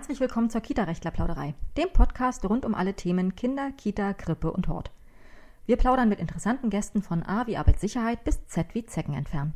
Herzlich 0.00 0.20
willkommen 0.20 0.48
zur 0.48 0.62
Kita-Rechtler-Plauderei, 0.62 1.54
dem 1.76 1.92
Podcast 1.92 2.48
rund 2.48 2.64
um 2.64 2.74
alle 2.74 2.94
Themen 2.94 3.36
Kinder, 3.36 3.70
Kita, 3.72 4.14
Krippe 4.14 4.50
und 4.50 4.66
Hort. 4.66 4.90
Wir 5.66 5.76
plaudern 5.76 6.08
mit 6.08 6.20
interessanten 6.20 6.70
Gästen 6.70 7.02
von 7.02 7.22
A 7.22 7.46
wie 7.46 7.58
Arbeitssicherheit 7.58 8.24
bis 8.24 8.46
Z 8.46 8.74
wie 8.74 8.86
Zecken 8.86 9.12
entfernen. 9.12 9.52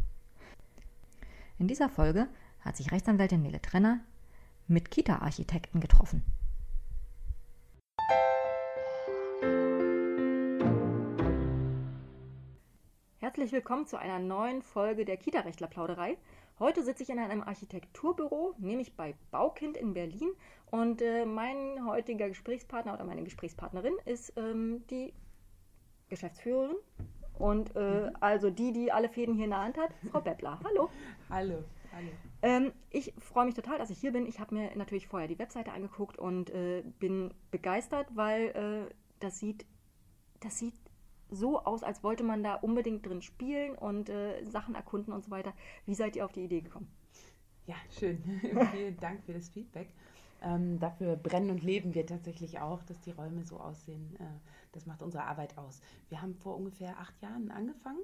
In 1.58 1.67
dieser 1.67 1.88
Folge 1.88 2.28
hat 2.60 2.76
sich 2.76 2.92
Rechtsanwältin 2.92 3.40
Nele 3.40 3.62
Trenner 3.62 4.01
mit 4.69 4.90
Kita-Architekten 4.90 5.80
getroffen. 5.80 6.22
Herzlich 13.17 13.51
willkommen 13.51 13.87
zu 13.87 13.97
einer 13.97 14.19
neuen 14.19 14.61
Folge 14.61 15.06
der 15.06 15.17
Kita-Rechtler-Plauderei. 15.17 16.19
Heute 16.60 16.84
sitze 16.84 17.02
ich 17.02 17.10
in 17.10 17.18
einem 17.18 17.42
Architekturbüro, 17.42 18.54
nämlich 18.58 18.96
bei 18.96 19.14
Baukind 19.32 19.76
in 19.76 19.92
Berlin. 19.92 20.30
Und 20.70 21.02
äh, 21.02 21.26
mein 21.26 21.84
heutiger 21.84 22.28
Gesprächspartner 22.28 22.95
oder 22.95 23.04
meine 23.04 23.24
Gesprächspartnerin 23.24 23.95
ist 24.04 24.32
ähm, 24.36 24.84
die 24.88 25.12
Geschäftsführerin 26.09 26.76
und 27.38 27.74
äh, 27.74 28.02
mhm. 28.02 28.16
also 28.20 28.50
die, 28.50 28.72
die 28.72 28.92
alle 28.92 29.09
Fäden 29.09 29.34
hier 29.34 29.45
in 29.45 29.50
der 29.50 29.62
Hand 29.62 29.76
hat, 29.78 29.90
Frau 30.10 30.20
Beppler. 30.20 30.60
Hallo. 30.64 30.90
Hallo. 31.28 31.64
Hallo. 31.92 32.09
Ähm, 32.42 32.73
ich 32.90 33.12
freue 33.18 33.46
mich 33.46 33.54
total, 33.54 33.78
dass 33.78 33.90
ich 33.90 33.98
hier 33.98 34.12
bin. 34.12 34.26
Ich 34.26 34.38
habe 34.38 34.54
mir 34.54 34.76
natürlich 34.76 35.09
vorher 35.09 35.28
die 35.28 35.38
Webseite 35.38 35.73
angeguckt 35.73 36.18
und 36.18 36.50
äh, 36.50 36.82
bin 37.00 37.34
begeistert, 37.50 38.06
weil 38.14 38.88
äh, 38.88 38.95
das 39.18 39.38
sieht, 39.38 39.66
das 40.40 40.59
sieht 40.59 40.74
so 41.34 41.61
aus, 41.65 41.83
als 41.83 42.02
wollte 42.02 42.24
man 42.24 42.43
da 42.43 42.55
unbedingt 42.55 43.06
drin 43.06 43.23
spielen 43.23 43.74
und 43.74 44.09
äh, 44.09 44.45
Sachen 44.45 44.74
erkunden 44.74 45.12
und 45.12 45.24
so 45.24 45.30
weiter. 45.30 45.52
Wie 45.87 45.95
seid 45.95 46.16
ihr 46.16 46.24
auf 46.24 46.33
die 46.33 46.45
Idee 46.45 46.60
gekommen? 46.60 46.88
Ja, 47.66 47.77
schön. 47.98 48.23
Vielen 48.73 48.96
Dank 48.99 49.24
für 49.24 49.32
das 49.32 49.49
Feedback. 49.49 49.88
Ähm, 50.43 50.79
dafür 50.79 51.16
brennen 51.16 51.51
und 51.51 51.63
leben 51.63 51.95
wir 51.95 52.04
tatsächlich 52.04 52.60
auch, 52.60 52.82
dass 52.82 53.01
die 53.01 53.13
Räume 53.13 53.45
so 53.45 53.59
aussehen. 53.59 54.15
Äh, 54.18 54.24
das 54.73 54.85
macht 54.85 55.02
unsere 55.02 55.24
Arbeit 55.24 55.57
aus. 55.57 55.80
Wir 56.10 56.21
haben 56.21 56.35
vor 56.35 56.57
ungefähr 56.57 56.99
acht 56.99 57.21
Jahren 57.23 57.51
angefangen. 57.51 58.02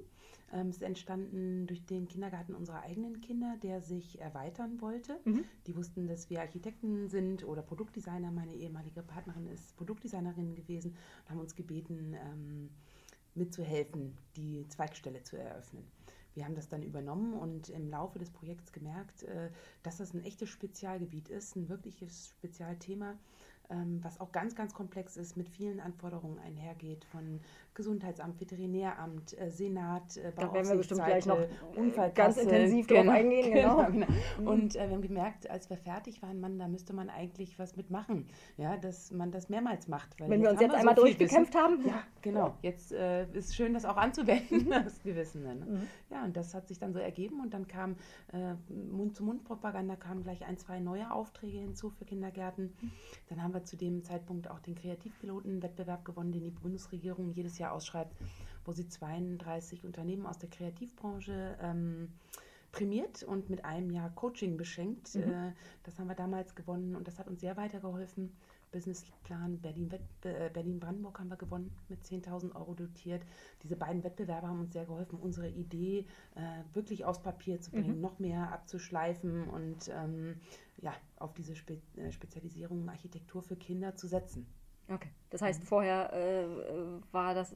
Ähm, 0.51 0.69
es 0.69 0.77
ist 0.77 0.83
entstanden 0.83 1.67
durch 1.67 1.85
den 1.85 2.07
Kindergarten 2.07 2.55
unserer 2.55 2.81
eigenen 2.81 3.21
Kinder, 3.21 3.57
der 3.61 3.81
sich 3.81 4.19
erweitern 4.19 4.81
wollte. 4.81 5.19
Mhm. 5.23 5.45
Die 5.67 5.75
wussten, 5.75 6.07
dass 6.07 6.29
wir 6.31 6.41
Architekten 6.41 7.09
sind 7.09 7.43
oder 7.43 7.61
Produktdesigner. 7.61 8.31
Meine 8.31 8.55
ehemalige 8.55 9.03
Partnerin 9.03 9.45
ist 9.47 9.77
Produktdesignerin 9.77 10.55
gewesen 10.55 10.95
und 11.23 11.29
haben 11.29 11.39
uns 11.39 11.55
gebeten, 11.55 12.15
ähm, 12.15 12.69
mitzuhelfen, 13.35 14.17
die 14.35 14.67
Zweigstelle 14.67 15.23
zu 15.23 15.37
eröffnen. 15.37 15.85
Wir 16.33 16.45
haben 16.45 16.55
das 16.55 16.69
dann 16.69 16.81
übernommen 16.81 17.33
und 17.33 17.69
im 17.69 17.89
Laufe 17.89 18.17
des 18.17 18.29
Projekts 18.31 18.71
gemerkt, 18.71 19.23
äh, 19.23 19.49
dass 19.83 19.97
das 19.97 20.13
ein 20.13 20.23
echtes 20.23 20.49
Spezialgebiet 20.49 21.27
ist, 21.29 21.55
ein 21.55 21.67
wirkliches 21.67 22.29
Spezialthema, 22.37 23.17
was 24.01 24.19
auch 24.19 24.31
ganz, 24.31 24.55
ganz 24.55 24.73
komplex 24.73 25.17
ist, 25.17 25.37
mit 25.37 25.49
vielen 25.49 25.79
Anforderungen 25.79 26.39
einhergeht 26.39 27.05
von 27.05 27.39
Gesundheitsamt, 27.73 28.39
Veterinäramt, 28.39 29.37
äh, 29.39 29.49
Senat, 29.49 30.17
äh, 30.17 30.33
Da 30.35 30.53
werden 30.53 30.67
wir 30.67 30.75
bestimmt 30.75 31.05
gleich 31.05 31.25
noch 31.25 31.39
ganz 32.13 32.37
intensiv 32.37 32.87
genau, 32.87 33.03
drauf 33.03 33.13
eingehen. 33.13 33.51
Genau. 33.61 33.85
genau. 33.85 33.91
genau. 33.91 34.07
Mhm. 34.39 34.47
Und 34.47 34.75
äh, 34.75 34.87
wir 34.87 34.95
haben 34.95 35.01
gemerkt, 35.01 35.49
als 35.49 35.69
wir 35.69 35.77
fertig 35.77 36.21
waren, 36.21 36.39
man, 36.39 36.59
da 36.59 36.67
müsste 36.67 36.93
man 36.93 37.09
eigentlich 37.09 37.57
was 37.59 37.75
mitmachen, 37.77 38.27
ja, 38.57 38.75
dass 38.77 39.11
man 39.11 39.31
das 39.31 39.49
mehrmals 39.49 39.87
macht. 39.87 40.19
Wenn 40.19 40.41
wir 40.41 40.51
uns 40.51 40.59
jetzt 40.59 40.75
einmal 40.75 40.95
so 40.95 41.03
durchgekämpft 41.03 41.55
haben. 41.55 41.85
Ja, 41.85 42.03
genau. 42.21 42.57
Jetzt 42.61 42.91
äh, 42.91 43.25
ist 43.31 43.55
schön, 43.55 43.73
das 43.73 43.85
auch 43.85 43.97
anzuwenden, 43.97 44.69
das 44.69 45.01
Gewissen. 45.01 45.43
Ne? 45.43 45.55
Mhm. 45.55 45.87
Ja, 46.09 46.25
und 46.25 46.35
das 46.35 46.53
hat 46.53 46.67
sich 46.67 46.79
dann 46.79 46.93
so 46.93 46.99
ergeben 46.99 47.39
und 47.39 47.53
dann 47.53 47.67
kam 47.67 47.95
äh, 48.33 48.55
Mund-zu-Mund-Propaganda, 48.69 49.95
kamen 49.95 50.23
gleich 50.23 50.45
ein, 50.45 50.57
zwei 50.57 50.79
neue 50.79 51.11
Aufträge 51.11 51.57
hinzu 51.57 51.89
für 51.89 52.05
Kindergärten. 52.05 52.73
Dann 53.29 53.41
haben 53.41 53.53
wir 53.53 53.60
zu 53.63 53.77
dem 53.77 54.03
Zeitpunkt 54.03 54.49
auch 54.49 54.59
den 54.59 54.75
Kreativpiloten-Wettbewerb 54.75 56.05
gewonnen, 56.05 56.31
den 56.31 56.43
die 56.43 56.51
Bundesregierung 56.51 57.31
jedes 57.31 57.57
Jahr 57.57 57.73
ausschreibt, 57.73 58.15
wo 58.65 58.71
sie 58.71 58.87
32 58.87 59.83
Unternehmen 59.83 60.25
aus 60.25 60.37
der 60.37 60.49
Kreativbranche 60.49 61.57
ähm, 61.61 62.09
prämiert 62.71 63.23
und 63.23 63.49
mit 63.49 63.65
einem 63.65 63.89
Jahr 63.91 64.09
Coaching 64.11 64.57
beschenkt. 64.57 65.15
Mhm. 65.15 65.23
Äh, 65.23 65.53
das 65.83 65.99
haben 65.99 66.07
wir 66.07 66.15
damals 66.15 66.55
gewonnen 66.55 66.95
und 66.95 67.07
das 67.07 67.19
hat 67.19 67.27
uns 67.27 67.41
sehr 67.41 67.57
weitergeholfen. 67.57 68.31
Businessplan 68.71 69.59
äh, 69.63 70.49
Berlin-Brandenburg 70.53 71.19
haben 71.19 71.29
wir 71.29 71.37
gewonnen, 71.37 71.75
mit 71.89 72.03
10.000 72.03 72.55
Euro 72.55 72.73
dotiert. 72.73 73.23
Diese 73.63 73.75
beiden 73.75 74.03
Wettbewerbe 74.03 74.47
haben 74.47 74.61
uns 74.61 74.73
sehr 74.73 74.85
geholfen, 74.85 75.19
unsere 75.19 75.49
Idee 75.49 76.05
äh, 76.35 76.63
wirklich 76.73 77.05
aufs 77.05 77.21
Papier 77.21 77.59
zu 77.59 77.71
bringen, 77.71 77.95
mhm. 77.95 78.01
noch 78.01 78.19
mehr 78.19 78.51
abzuschleifen 78.51 79.47
und 79.49 79.89
ähm, 79.89 80.39
ja, 80.77 80.93
auf 81.17 81.33
diese 81.33 81.55
Spe 81.55 81.81
äh, 81.97 82.11
Spezialisierung 82.11 82.89
Architektur 82.89 83.41
für 83.43 83.55
Kinder 83.55 83.95
zu 83.95 84.07
setzen. 84.07 84.47
Okay. 84.87 85.09
Das 85.29 85.41
heißt, 85.41 85.61
mhm. 85.61 85.65
vorher 85.65 86.13
äh, 86.13 86.45
war, 87.11 87.33
das, 87.33 87.55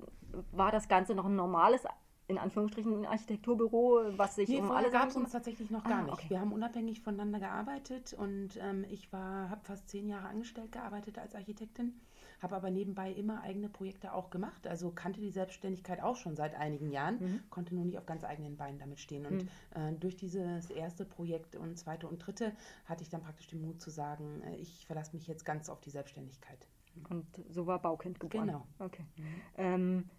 war 0.52 0.72
das 0.72 0.88
Ganze 0.88 1.16
noch 1.16 1.26
ein 1.26 1.36
normales 1.36 1.86
in 2.28 2.38
Anführungsstrichen 2.38 3.02
ein 3.02 3.06
Architekturbüro, 3.06 4.18
was 4.18 4.36
sich 4.36 4.50
nee, 4.50 4.60
um 4.60 4.72
alles 4.72 4.92
gab 4.92 5.10
es 5.10 5.16
uns 5.16 5.32
tatsächlich 5.32 5.70
noch 5.70 5.84
gar 5.84 6.00
ah, 6.00 6.04
nicht. 6.04 6.14
Okay. 6.14 6.30
Wir 6.30 6.40
haben 6.40 6.54
unabhängig 6.54 7.02
voneinander 7.02 7.40
gearbeitet 7.40 8.14
und 8.14 8.58
ähm, 8.58 8.84
ich 8.90 9.14
war, 9.14 9.50
habe 9.50 9.64
fast 9.64 9.90
zehn 9.90 10.08
Jahre 10.08 10.28
angestellt 10.28 10.72
gearbeitet 10.72 11.20
als 11.20 11.36
Architektin, 11.36 11.94
habe 12.42 12.56
aber 12.56 12.72
nebenbei 12.72 13.12
immer 13.12 13.42
eigene 13.44 13.70
Projekte 13.70 14.12
auch 14.14 14.32
gemacht. 14.32 14.66
Also 14.66 14.90
kannte 14.90 15.22
die 15.22 15.30
Selbstständigkeit 15.30 16.02
auch 16.02 16.16
schon 16.16 16.36
seit 16.36 16.56
einigen 16.56 16.90
Jahren, 16.90 17.20
mhm. 17.20 17.40
konnte 17.52 17.76
nur 17.76 17.86
nicht 17.86 18.00
auf 18.00 18.08
ganz 18.08 18.24
eigenen 18.24 18.58
Beinen 18.58 18.80
damit 18.80 19.00
stehen. 19.00 19.28
Und 19.28 19.44
mhm. 19.44 19.50
äh, 19.76 19.94
durch 19.94 20.16
dieses 20.16 20.72
erste 20.72 21.06
Projekt 21.06 21.56
und 21.56 21.78
zweite 21.78 22.08
und 22.08 22.18
dritte 22.18 22.54
hatte 22.86 23.04
ich 23.04 23.10
dann 23.10 23.22
praktisch 23.22 23.48
den 23.48 23.62
Mut 23.62 23.80
zu 23.80 23.92
sagen, 23.92 24.42
äh, 24.42 24.56
ich 24.56 24.88
verlasse 24.88 25.16
mich 25.16 25.28
jetzt 25.28 25.46
ganz 25.46 25.70
auf 25.70 25.80
die 25.80 25.92
Selbstständigkeit. 25.92 26.68
Und 27.10 27.26
so 27.50 27.68
war 27.68 27.80
Baukind 27.80 28.20
geboren. 28.20 28.48
Genau. 28.48 28.68
Okay. 28.80 29.06
Mhm. 29.18 29.24
Ähm, 29.58 30.10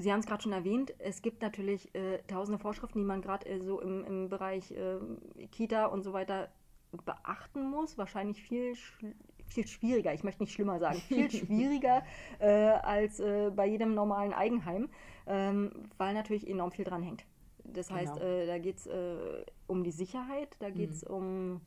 Sie 0.00 0.12
haben 0.12 0.20
es 0.20 0.26
gerade 0.26 0.42
schon 0.42 0.52
erwähnt, 0.52 0.94
es 0.98 1.22
gibt 1.22 1.42
natürlich 1.42 1.94
äh, 1.94 2.18
tausende 2.26 2.58
Vorschriften, 2.58 2.98
die 2.98 3.04
man 3.04 3.22
gerade 3.22 3.46
äh, 3.48 3.60
so 3.60 3.80
im, 3.80 4.04
im 4.04 4.28
Bereich 4.28 4.70
äh, 4.70 4.98
Kita 5.50 5.86
und 5.86 6.02
so 6.02 6.12
weiter 6.12 6.48
beachten 7.04 7.70
muss. 7.70 7.98
Wahrscheinlich 7.98 8.42
viel, 8.42 8.74
viel 9.46 9.66
schwieriger, 9.66 10.14
ich 10.14 10.24
möchte 10.24 10.42
nicht 10.42 10.52
schlimmer 10.52 10.78
sagen, 10.78 10.98
viel 10.98 11.30
schwieriger 11.30 12.02
äh, 12.38 12.48
als 12.48 13.20
äh, 13.20 13.50
bei 13.54 13.66
jedem 13.66 13.94
normalen 13.94 14.32
Eigenheim, 14.32 14.88
ähm, 15.26 15.70
weil 15.96 16.14
natürlich 16.14 16.48
enorm 16.48 16.70
viel 16.70 16.84
dran 16.84 17.02
hängt. 17.02 17.24
Das 17.64 17.90
heißt, 17.90 18.14
genau. 18.14 18.26
Äh, 18.26 18.46
da 18.46 18.58
geht 18.58 18.76
es 18.76 18.88
um 19.66 19.84
die 19.84 19.90
Sicherheit, 19.90 20.56
da 20.60 20.70
geht 20.70 20.90
es 20.90 21.06
mhm. 21.06 21.14
um 21.14 21.60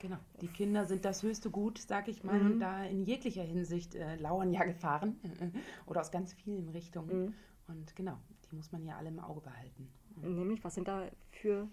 Genau, 0.00 0.18
die 0.40 0.46
Kinder 0.46 0.86
sind 0.86 1.04
das 1.04 1.22
höchste 1.22 1.50
Gut, 1.50 1.78
sag 1.78 2.06
ich 2.06 2.22
mal, 2.22 2.38
mhm. 2.38 2.52
und 2.52 2.60
da 2.60 2.84
in 2.84 3.04
jeglicher 3.04 3.42
Hinsicht 3.42 3.96
äh, 3.96 4.14
lauern 4.16 4.52
ja 4.52 4.62
Gefahren 4.64 5.18
oder 5.86 6.00
aus 6.00 6.12
ganz 6.12 6.32
vielen 6.32 6.68
Richtungen. 6.68 7.26
Mhm. 7.26 7.34
Und 7.68 7.94
genau, 7.94 8.18
die 8.44 8.56
muss 8.56 8.72
man 8.72 8.84
ja 8.84 8.96
alle 8.96 9.08
im 9.08 9.20
Auge 9.20 9.42
behalten. 9.42 9.90
Nämlich, 10.16 10.64
was 10.64 10.74
sind 10.74 10.88
da 10.88 11.08
für 11.30 11.68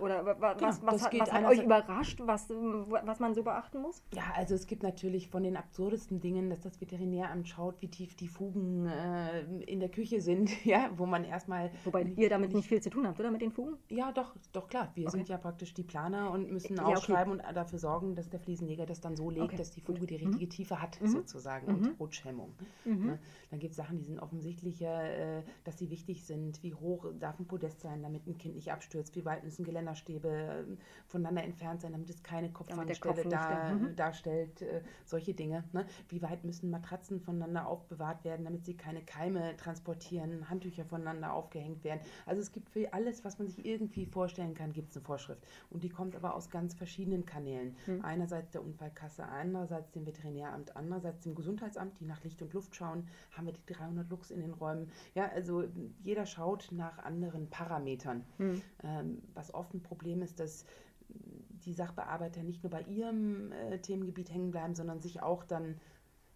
oder 0.00 0.24
was, 0.24 0.56
genau, 0.56 0.68
was, 0.68 0.82
was, 0.82 1.12
was 1.12 1.32
hat 1.32 1.44
euch 1.44 1.62
überrascht, 1.62 2.20
was, 2.24 2.48
was 2.50 3.20
man 3.20 3.34
so 3.34 3.42
beachten 3.42 3.80
muss? 3.80 4.02
Ja, 4.14 4.22
also 4.34 4.54
es 4.54 4.66
gibt 4.66 4.82
natürlich 4.82 5.28
von 5.28 5.42
den 5.42 5.56
absurdesten 5.56 6.20
Dingen, 6.20 6.50
dass 6.50 6.60
das 6.60 6.80
Veterinäramt 6.80 7.48
schaut, 7.48 7.80
wie 7.80 7.88
tief 7.88 8.14
die 8.16 8.28
Fugen 8.28 8.86
äh, 8.86 9.42
in 9.64 9.80
der 9.80 9.88
Küche 9.88 10.20
sind, 10.20 10.50
ja, 10.64 10.90
wo 10.96 11.06
man 11.06 11.24
erstmal. 11.24 11.70
Wobei 11.84 12.02
ihr 12.02 12.28
damit 12.28 12.54
nicht 12.54 12.68
viel 12.68 12.80
zu 12.80 12.90
tun 12.90 13.06
habt, 13.06 13.18
oder 13.20 13.30
mit 13.30 13.40
den 13.40 13.52
Fugen? 13.52 13.76
Ja, 13.88 14.12
doch, 14.12 14.34
doch 14.52 14.68
klar. 14.68 14.90
Wir 14.94 15.06
okay. 15.06 15.16
sind 15.16 15.28
ja 15.28 15.38
praktisch 15.38 15.74
die 15.74 15.82
Planer 15.82 16.30
und 16.30 16.50
müssen 16.50 16.76
ja, 16.76 16.84
aufschreiben 16.84 17.34
okay. 17.34 17.48
und 17.48 17.56
dafür 17.56 17.78
sorgen, 17.78 18.14
dass 18.14 18.28
der 18.28 18.40
Fliesenleger 18.40 18.86
das 18.86 19.00
dann 19.00 19.16
so 19.16 19.30
legt, 19.30 19.44
okay. 19.44 19.56
dass 19.56 19.70
die 19.70 19.80
Fuge 19.80 20.06
die 20.06 20.16
richtige 20.16 20.46
mhm. 20.46 20.50
Tiefe 20.50 20.80
hat, 20.80 21.00
mhm. 21.00 21.08
sozusagen, 21.08 21.66
mhm. 21.66 21.74
und 21.74 22.00
Rutschhemmung. 22.00 22.54
Mhm. 22.84 23.06
Ne? 23.06 23.18
Dann 23.50 23.60
gibt 23.60 23.72
es 23.72 23.76
Sachen, 23.76 23.98
die 23.98 24.04
sind 24.04 24.18
offensichtlicher, 24.18 25.38
äh, 25.38 25.42
dass 25.64 25.78
sie 25.78 25.90
wichtig 25.90 26.24
sind. 26.24 26.62
Wie 26.62 26.74
hoch 26.74 27.06
darf 27.18 27.38
ein 27.38 27.46
Podest 27.46 27.80
sein, 27.80 28.02
damit 28.02 28.26
ein 28.26 28.38
Kind 28.38 28.54
nicht 28.54 28.72
abstürzt? 28.72 29.14
Wie 29.16 29.24
weit 29.24 29.44
müssen 29.44 29.64
Geländerstäbe 29.64 29.83
ähm, 29.86 30.78
voneinander 31.06 31.42
entfernt 31.44 31.80
sein, 31.80 31.92
damit 31.92 32.10
es 32.10 32.22
keine 32.22 32.50
Kopfwandstelle 32.50 33.14
Kopf 33.14 33.28
da, 33.28 33.74
mhm. 33.74 33.96
darstellt, 33.96 34.62
äh, 34.62 34.82
solche 35.04 35.34
Dinge. 35.34 35.64
Ne? 35.72 35.86
Wie 36.08 36.22
weit 36.22 36.44
müssen 36.44 36.70
Matratzen 36.70 37.20
voneinander 37.20 37.66
aufbewahrt 37.66 38.24
werden, 38.24 38.44
damit 38.44 38.64
sie 38.64 38.76
keine 38.76 39.02
Keime 39.02 39.56
transportieren, 39.56 40.48
Handtücher 40.48 40.84
voneinander 40.84 41.32
aufgehängt 41.32 41.84
werden. 41.84 42.00
Also 42.26 42.40
es 42.40 42.52
gibt 42.52 42.70
für 42.70 42.92
alles, 42.92 43.24
was 43.24 43.38
man 43.38 43.48
sich 43.48 43.64
irgendwie 43.64 44.06
vorstellen 44.06 44.54
kann, 44.54 44.72
gibt 44.72 44.90
es 44.90 44.96
eine 44.96 45.04
Vorschrift. 45.04 45.46
Und 45.70 45.82
die 45.84 45.88
kommt 45.88 46.16
aber 46.16 46.34
aus 46.34 46.50
ganz 46.50 46.74
verschiedenen 46.74 47.24
Kanälen. 47.24 47.76
Mhm. 47.86 48.04
Einerseits 48.04 48.50
der 48.52 48.62
Unfallkasse, 48.62 49.24
andererseits 49.24 49.90
dem 49.92 50.06
Veterinäramt, 50.06 50.76
andererseits 50.76 51.20
dem 51.20 51.34
Gesundheitsamt, 51.34 51.98
die 52.00 52.04
nach 52.04 52.22
Licht 52.24 52.40
und 52.42 52.52
Luft 52.52 52.74
schauen, 52.74 53.06
haben 53.32 53.46
wir 53.46 53.52
die 53.52 53.66
300 53.66 54.08
Lux 54.10 54.30
in 54.30 54.40
den 54.40 54.52
Räumen. 54.52 54.90
Ja, 55.14 55.28
also 55.28 55.64
jeder 56.02 56.26
schaut 56.26 56.68
nach 56.72 56.98
anderen 56.98 57.48
Parametern. 57.50 58.24
Mhm. 58.38 58.62
Ähm, 58.82 59.22
was 59.34 59.52
oft 59.52 59.73
ein 59.74 59.82
Problem 59.82 60.22
ist, 60.22 60.40
dass 60.40 60.64
die 61.08 61.72
Sachbearbeiter 61.72 62.42
nicht 62.42 62.62
nur 62.62 62.70
bei 62.70 62.82
ihrem 62.82 63.52
äh, 63.52 63.78
Themengebiet 63.78 64.32
hängen 64.32 64.50
bleiben, 64.50 64.74
sondern 64.74 65.00
sich 65.00 65.22
auch 65.22 65.44
dann 65.44 65.80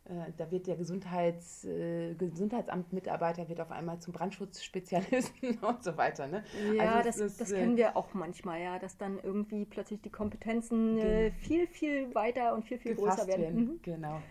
äh, 0.09 0.33
da 0.39 0.51
wird 0.51 0.67
der 0.67 0.77
Gesundheits, 0.77 1.65
äh, 1.65 2.15
Gesundheitsamtmitarbeiter 2.15 3.49
wird 3.49 3.61
auf 3.61 3.71
einmal 3.71 3.99
zum 4.01 4.15
Brandschutzspezialisten 4.15 5.59
und 5.63 5.85
so 5.85 5.97
weiter. 5.99 6.27
Ne? 6.27 6.45
Ja, 6.75 6.95
also 6.95 7.05
das, 7.05 7.19
ist, 7.19 7.41
das 7.41 7.53
kennen 7.53 7.77
wir 7.77 7.95
auch 7.95 8.15
manchmal, 8.15 8.63
ja, 8.63 8.79
dass 8.79 8.97
dann 8.97 9.19
irgendwie 9.23 9.67
plötzlich 9.67 10.01
die 10.01 10.11
Kompetenzen 10.11 10.97
äh, 10.99 11.31
viel, 11.33 11.67
viel 11.67 12.15
weiter 12.15 12.55
und 12.55 12.65
viel, 12.65 12.79
viel 12.79 12.95
größer 12.95 13.27
werden. 13.27 13.43
werden. 13.43 13.61
Mhm. 13.61 13.81
Genau. 13.83 14.23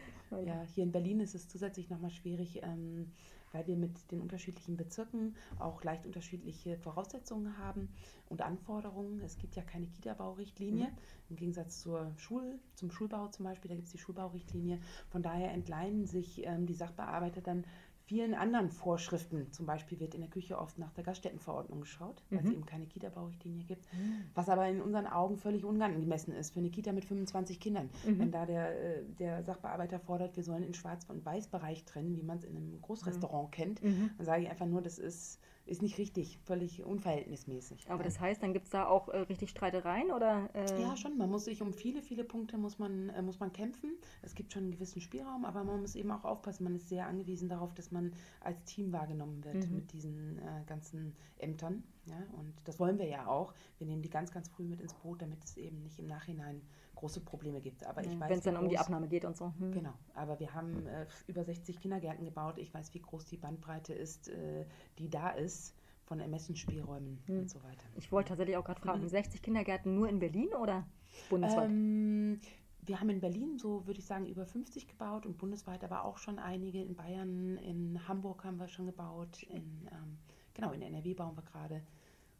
Ja, 0.46 0.64
hier 0.74 0.84
in 0.84 0.92
Berlin 0.92 1.20
ist 1.20 1.36
es 1.36 1.48
zusätzlich 1.48 1.90
nochmal 1.90 2.12
schwierig. 2.12 2.62
Ähm, 2.64 3.12
weil 3.52 3.68
wir 3.68 3.76
mit 3.76 4.12
den 4.12 4.22
unterschiedlichen 4.22 4.78
Bezirken 4.78 5.36
auch 5.60 5.84
leicht 5.84 6.06
unterschiedliche 6.06 6.78
Voraussetzungen 6.78 7.58
haben 7.58 7.90
und 8.30 8.42
Anforderungen. 8.42 9.22
Es 9.22 9.38
gibt 9.38 9.56
ja 9.56 9.64
keine 9.64 9.88
Kita-Baurichtlinie, 9.88 10.88
mhm. 10.88 10.98
im 11.30 11.36
Gegensatz 11.36 11.82
zur 11.82 12.12
Schul, 12.18 12.60
zum 12.76 12.92
Schulbau 12.92 13.28
zum 13.28 13.46
Beispiel, 13.46 13.70
da 13.70 13.76
gibt 13.76 13.88
es 13.88 13.94
die 13.94 14.00
Schulbaurichtlinie. 14.00 14.80
Von 15.10 15.24
daher 15.24 15.52
entleihen 15.52 16.06
sich 16.06 16.46
ähm, 16.46 16.66
die 16.66 16.74
Sachbearbeiter 16.74 17.42
dann 17.42 17.66
vielen 18.08 18.34
anderen 18.34 18.70
Vorschriften. 18.70 19.52
Zum 19.52 19.66
Beispiel 19.66 20.00
wird 20.00 20.16
in 20.16 20.22
der 20.22 20.30
Küche 20.30 20.58
oft 20.58 20.80
nach 20.80 20.94
der 20.94 21.04
Gaststättenverordnung 21.04 21.82
geschaut, 21.82 22.24
weil 22.30 22.40
mhm. 22.40 22.48
es 22.48 22.54
eben 22.54 22.66
keine 22.66 22.86
Kita-Baurichtlinie 22.86 23.66
gibt. 23.66 23.86
Mhm. 23.94 24.24
Was 24.34 24.48
aber 24.48 24.68
in 24.70 24.82
unseren 24.82 25.08
Augen 25.08 25.36
völlig 25.36 25.66
unangemessen 25.66 26.34
ist 26.34 26.54
für 26.54 26.60
eine 26.60 26.70
Kita 26.70 26.94
mit 26.94 27.04
25 27.04 27.60
Kindern. 27.60 27.90
Mhm. 28.06 28.20
Wenn 28.20 28.32
da 28.32 28.46
der, 28.46 29.00
äh, 29.00 29.04
der 29.20 29.44
Sachbearbeiter 29.44 30.00
fordert, 30.00 30.38
wir 30.38 30.44
sollen 30.44 30.64
in 30.64 30.74
Schwarz- 30.74 31.06
und 31.10 31.26
Weißbereich 31.26 31.84
trennen, 31.84 32.16
wie 32.16 32.24
man 32.24 32.38
es 32.38 32.46
in 32.46 32.56
einem 32.56 32.82
Großrestaurant 32.82 33.50
mhm. 33.50 33.52
kennt, 33.52 33.84
mhm. 33.84 34.10
dann 34.18 34.26
sage 34.26 34.44
ich 34.44 34.50
einfach 34.50 34.68
nur, 34.68 34.82
das 34.82 35.00
ist 35.00 35.42
ist 35.68 35.82
nicht 35.82 35.98
richtig, 35.98 36.40
völlig 36.46 36.84
unverhältnismäßig. 36.84 37.90
Aber 37.90 38.04
das 38.04 38.20
heißt, 38.20 38.42
dann 38.42 38.54
gibt 38.54 38.66
es 38.66 38.72
da 38.72 38.86
auch 38.86 39.10
äh, 39.10 39.18
richtig 39.20 39.50
Streitereien 39.50 40.12
oder? 40.12 40.50
Äh 40.54 40.82
ja, 40.82 40.96
schon. 40.96 41.18
Man 41.18 41.30
muss 41.30 41.46
sich 41.46 41.62
um 41.62 41.74
viele, 41.74 42.02
viele 42.02 42.24
Punkte 42.24 42.58
muss 42.58 42.80
man, 42.80 43.10
äh, 43.10 43.22
muss 43.22 43.40
man 43.40 43.52
kämpfen. 43.52 43.92
Es 44.22 44.34
gibt 44.36 44.54
schon 44.54 44.64
einen 44.64 44.72
gewissen 44.72 45.02
Spielraum, 45.02 45.46
aber 45.46 45.64
man 45.64 45.82
muss 45.82 45.96
eben 45.96 46.12
auch 46.12 46.24
aufpassen. 46.24 46.64
Man 46.64 46.76
ist 46.76 46.90
sehr 46.90 47.08
angewiesen 47.08 47.50
darauf, 47.50 47.74
dass 47.74 47.92
man 47.92 48.14
als 48.42 48.64
Team 48.64 48.92
wahrgenommen 48.92 49.44
wird 49.44 49.70
mhm. 49.70 49.76
mit 49.76 49.92
diesen 49.92 50.38
äh, 50.40 50.64
ganzen 50.66 51.16
Ämtern. 51.38 51.84
Ja? 52.06 52.18
Und 52.40 52.54
das 52.66 52.80
wollen 52.80 52.98
wir 52.98 53.08
ja 53.08 53.28
auch. 53.28 53.54
Wir 53.78 53.88
nehmen 53.88 54.02
die 54.02 54.10
ganz, 54.10 54.32
ganz 54.32 54.50
früh 54.50 54.64
mit 54.64 54.80
ins 54.82 54.94
Boot, 54.94 55.22
damit 55.22 55.44
es 55.44 55.58
eben 55.58 55.82
nicht 55.84 56.00
im 56.00 56.08
Nachhinein 56.08 56.62
große 56.98 57.22
Probleme 57.22 57.62
gibt. 57.62 57.86
Aber 57.86 58.02
ich 58.02 58.20
weiß, 58.20 58.30
wenn 58.30 58.40
es 58.40 58.44
dann 58.44 58.58
um 58.58 58.70
die 58.70 58.78
Abnahme 58.78 59.08
geht 59.08 59.26
und 59.26 59.38
so. 59.38 59.54
Hm. 59.60 59.72
Genau. 59.72 59.94
Aber 60.14 60.40
wir 60.40 60.54
haben 60.54 60.86
äh, 60.88 61.06
über 61.28 61.44
60 61.44 61.80
Kindergärten 61.80 62.26
gebaut. 62.26 62.58
Ich 62.58 62.74
weiß, 62.74 62.94
wie 62.94 63.00
groß 63.00 63.26
die 63.26 63.38
Bandbreite 63.38 63.94
ist, 63.94 64.30
äh, 64.30 64.66
die 64.98 65.10
da 65.10 65.30
ist 65.30 65.76
von 66.06 66.20
Ermessensspielräumen 66.20 67.20
hm. 67.26 67.40
und 67.40 67.50
so 67.50 67.62
weiter. 67.64 67.86
Ich 67.96 68.12
wollte 68.12 68.30
tatsächlich 68.30 68.58
auch 68.58 68.64
gerade 68.64 68.82
fragen, 68.82 69.02
mhm. 69.02 69.10
60 69.10 69.42
Kindergärten 69.42 69.94
nur 69.94 70.08
in 70.10 70.20
Berlin 70.20 70.50
oder 70.62 70.86
bundesweit? 71.30 71.70
Ähm, 71.70 72.40
wir 72.82 73.00
haben 73.00 73.10
in 73.10 73.20
Berlin 73.20 73.58
so, 73.58 73.86
würde 73.86 74.00
ich 74.00 74.06
sagen, 74.06 74.26
über 74.26 74.46
50 74.46 74.88
gebaut 74.88 75.26
und 75.26 75.38
bundesweit 75.38 75.84
aber 75.84 76.06
auch 76.06 76.18
schon 76.18 76.40
einige. 76.40 76.82
In 76.82 76.96
Bayern, 76.96 77.58
in 77.58 78.08
Hamburg 78.08 78.46
haben 78.46 78.58
wir 78.58 78.70
schon 78.70 78.86
gebaut, 78.86 79.44
in, 79.44 79.90
ähm, 79.92 80.18
genau, 80.54 80.72
in 80.72 80.82
NRW 80.82 81.14
bauen 81.14 81.36
wir 81.36 81.44
gerade. 81.44 81.82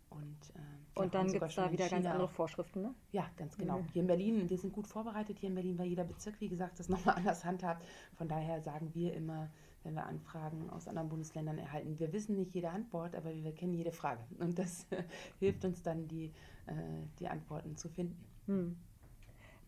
Und, 0.10 0.38
äh, 0.56 1.00
und 1.00 1.14
dann 1.14 1.32
gibt 1.32 1.44
es 1.44 1.56
da 1.56 1.72
wieder 1.72 1.90
ganz 1.90 2.06
andere 2.06 2.30
Vorschriften, 2.30 2.82
ne? 2.82 2.96
Ja, 3.12 3.30
ganz 3.36 3.58
genau. 3.58 3.80
Mhm. 3.80 3.88
Hier 3.94 4.02
in 4.02 4.08
Berlin, 4.08 4.50
wir 4.50 4.58
sind 4.58 4.74
gut 4.74 4.88
vorbereitet 4.88 5.40
hier 5.40 5.50
in 5.50 5.56
Berlin, 5.56 5.78
weil 5.78 5.88
jeder 5.88 6.06
Bezirk, 6.06 6.40
wie 6.40 6.48
gesagt, 6.48 6.80
das 6.80 6.90
nochmal 6.90 7.16
anders 7.16 7.44
handhabt. 7.44 7.86
Von 8.16 8.28
daher 8.28 8.62
sagen 8.62 8.94
wir 8.94 9.14
immer, 9.14 9.50
wenn 9.84 9.94
wir 9.94 10.06
Anfragen 10.06 10.70
aus 10.70 10.88
anderen 10.88 11.10
Bundesländern 11.10 11.58
erhalten, 11.58 12.00
wir 12.00 12.12
wissen 12.14 12.36
nicht 12.36 12.54
jede 12.54 12.70
Antwort, 12.70 13.16
aber 13.16 13.34
wir 13.34 13.54
kennen 13.54 13.74
jede 13.74 13.92
Frage. 13.92 14.24
Und 14.40 14.58
das 14.58 14.88
hilft 15.40 15.66
uns 15.66 15.84
dann, 15.84 16.08
die, 16.08 16.34
äh, 16.66 16.74
die 17.20 17.28
Antworten 17.28 17.76
zu 17.76 17.90
finden. 17.90 18.24
Mhm. 18.48 18.78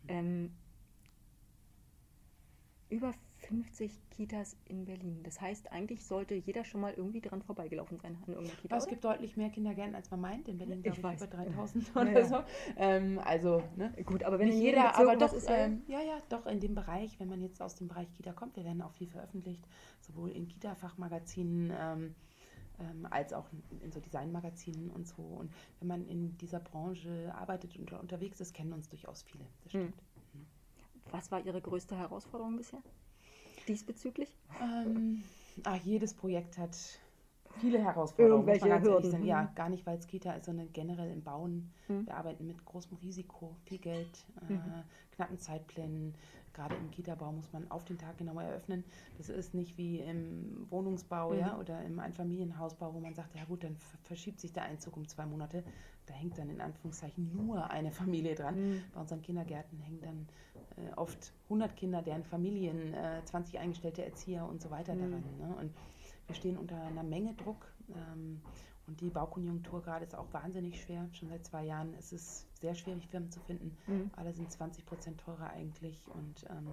Ähm, 0.07 0.51
über 2.89 3.13
50 3.39 4.09
Kitas 4.09 4.57
in 4.65 4.85
Berlin. 4.85 5.21
Das 5.23 5.39
heißt, 5.39 5.71
eigentlich 5.71 6.05
sollte 6.05 6.35
jeder 6.35 6.63
schon 6.65 6.81
mal 6.81 6.93
irgendwie 6.93 7.21
dran 7.21 7.41
vorbeigelaufen 7.41 7.97
sein 7.99 8.15
an 8.15 8.33
irgendeiner 8.33 8.61
Kita. 8.61 8.77
es 8.77 8.87
gibt 8.87 9.03
deutlich 9.03 9.37
mehr 9.37 9.49
Kindergärten, 9.49 9.95
als 9.95 10.11
man 10.11 10.21
meint. 10.21 10.47
In 10.47 10.57
Berlin 10.57 10.81
ich, 10.83 10.93
ich 10.93 11.03
weiß. 11.03 11.21
über 11.21 11.27
3000 11.27 11.87
ja. 11.95 12.01
oder 12.01 12.11
ja. 12.11 12.25
so. 12.25 12.43
Ähm, 12.77 13.19
also, 13.23 13.63
ne? 13.75 13.93
Gut, 14.05 14.23
aber 14.23 14.39
wenn 14.39 14.51
jeder, 14.51 14.95
aber 14.97 15.15
doch, 15.15 15.33
ist, 15.33 15.47
ähm, 15.49 15.83
ja, 15.87 16.01
ja, 16.01 16.19
doch 16.29 16.45
in 16.45 16.59
dem 16.59 16.75
Bereich, 16.75 17.19
wenn 17.19 17.29
man 17.29 17.41
jetzt 17.41 17.61
aus 17.61 17.75
dem 17.75 17.87
Bereich 17.87 18.11
Kita 18.13 18.33
kommt, 18.33 18.55
wir 18.55 18.65
werden 18.65 18.81
auch 18.81 18.93
viel 18.93 19.07
veröffentlicht, 19.07 19.65
sowohl 20.01 20.31
in 20.31 20.47
Kita-Fachmagazinen, 20.47 21.73
ähm, 21.79 22.15
ähm, 22.79 23.07
als 23.09 23.33
auch 23.33 23.45
in 23.81 23.91
so 23.91 23.99
Designmagazinen 23.99 24.89
und 24.89 25.07
so. 25.07 25.21
Und 25.21 25.51
wenn 25.79 25.87
man 25.87 26.05
in 26.07 26.37
dieser 26.37 26.59
Branche 26.59 27.33
arbeitet 27.35 27.77
und 27.77 27.91
unterwegs 27.93 28.39
ist, 28.41 28.53
kennen 28.53 28.73
uns 28.73 28.89
durchaus 28.89 29.23
viele. 29.23 29.45
Das 29.63 29.73
hm. 29.73 29.79
stimmt. 29.81 30.03
Hm. 30.33 30.45
Was 31.11 31.31
war 31.31 31.45
Ihre 31.45 31.61
größte 31.61 31.97
Herausforderung 31.97 32.57
bisher? 32.57 32.81
Diesbezüglich? 33.69 34.35
Ähm, 34.61 35.23
ach, 35.63 35.77
jedes 35.77 36.13
Projekt 36.13 36.57
hat 36.57 36.75
viele 37.59 37.79
Herausforderungen. 37.79 38.47
Irgendwelche 38.47 38.81
Hürden. 38.81 39.23
Ja, 39.23 39.51
gar 39.55 39.69
nicht, 39.69 39.85
weil 39.85 39.97
es 39.97 40.07
Kita 40.07 40.33
ist, 40.33 40.45
sondern 40.45 40.71
generell 40.73 41.11
im 41.11 41.23
Bauen. 41.23 41.71
Mhm. 41.87 42.07
Wir 42.07 42.15
arbeiten 42.15 42.45
mit 42.45 42.63
großem 42.65 42.97
Risiko, 42.97 43.55
viel 43.65 43.77
Geld, 43.79 44.25
äh, 44.49 44.53
mhm. 44.53 44.83
knappen 45.11 45.37
Zeitplänen. 45.37 46.15
Gerade 46.53 46.75
im 46.75 46.91
Kita-Bau 46.91 47.31
muss 47.31 47.53
man 47.53 47.69
auf 47.71 47.85
den 47.85 47.97
Tag 47.97 48.17
genau 48.17 48.37
eröffnen. 48.39 48.83
Das 49.17 49.29
ist 49.29 49.53
nicht 49.53 49.77
wie 49.77 49.99
im 49.99 50.67
Wohnungsbau 50.69 51.31
mhm. 51.31 51.39
ja, 51.39 51.57
oder 51.57 51.81
im 51.83 51.99
Einfamilienhausbau, 51.99 52.93
wo 52.93 52.99
man 52.99 53.13
sagt, 53.13 53.35
ja 53.35 53.45
gut, 53.45 53.63
dann 53.63 53.77
verschiebt 54.03 54.39
sich 54.39 54.51
der 54.51 54.63
Einzug 54.63 54.97
um 54.97 55.07
zwei 55.07 55.25
Monate. 55.25 55.63
Da 56.09 56.15
hängt 56.15 56.37
dann 56.37 56.49
in 56.49 56.59
Anführungszeichen 56.59 57.31
nur 57.35 57.69
eine 57.69 57.91
Familie 57.91 58.33
dran. 58.33 58.55
Mhm. 58.55 58.83
Bei 58.93 59.01
unseren 59.01 59.21
Kindergärten 59.21 59.79
hängen 59.79 60.01
dann 60.01 60.27
äh, 60.83 60.93
oft 60.95 61.33
100 61.45 61.75
Kinder, 61.75 62.01
deren 62.01 62.23
Familien, 62.23 62.93
äh, 62.93 63.21
20 63.25 63.59
eingestellte 63.59 64.03
Erzieher 64.03 64.45
und 64.45 64.61
so 64.61 64.71
weiter 64.71 64.95
mhm. 64.95 64.99
daran. 64.99 65.23
Ne? 65.37 65.55
Und 65.59 65.73
wir 66.27 66.35
stehen 66.35 66.57
unter 66.57 66.81
einer 66.81 67.03
Menge 67.03 67.35
Druck. 67.35 67.71
Ähm, 67.89 68.41
und 68.87 68.99
die 69.01 69.09
Baukonjunktur 69.11 69.83
gerade 69.83 70.03
ist 70.03 70.15
auch 70.15 70.33
wahnsinnig 70.33 70.81
schwer. 70.81 71.07
Schon 71.13 71.29
seit 71.29 71.45
zwei 71.45 71.63
Jahren 71.63 71.93
ist 71.93 72.11
es 72.11 72.47
sehr 72.59 72.73
schwierig, 72.73 73.07
Firmen 73.07 73.29
zu 73.29 73.39
finden. 73.41 73.77
Mhm. 73.85 74.09
Alle 74.15 74.33
sind 74.33 74.51
20 74.51 74.83
Prozent 74.83 75.19
teurer 75.19 75.51
eigentlich. 75.51 76.03
Und 76.07 76.45
ähm, 76.49 76.67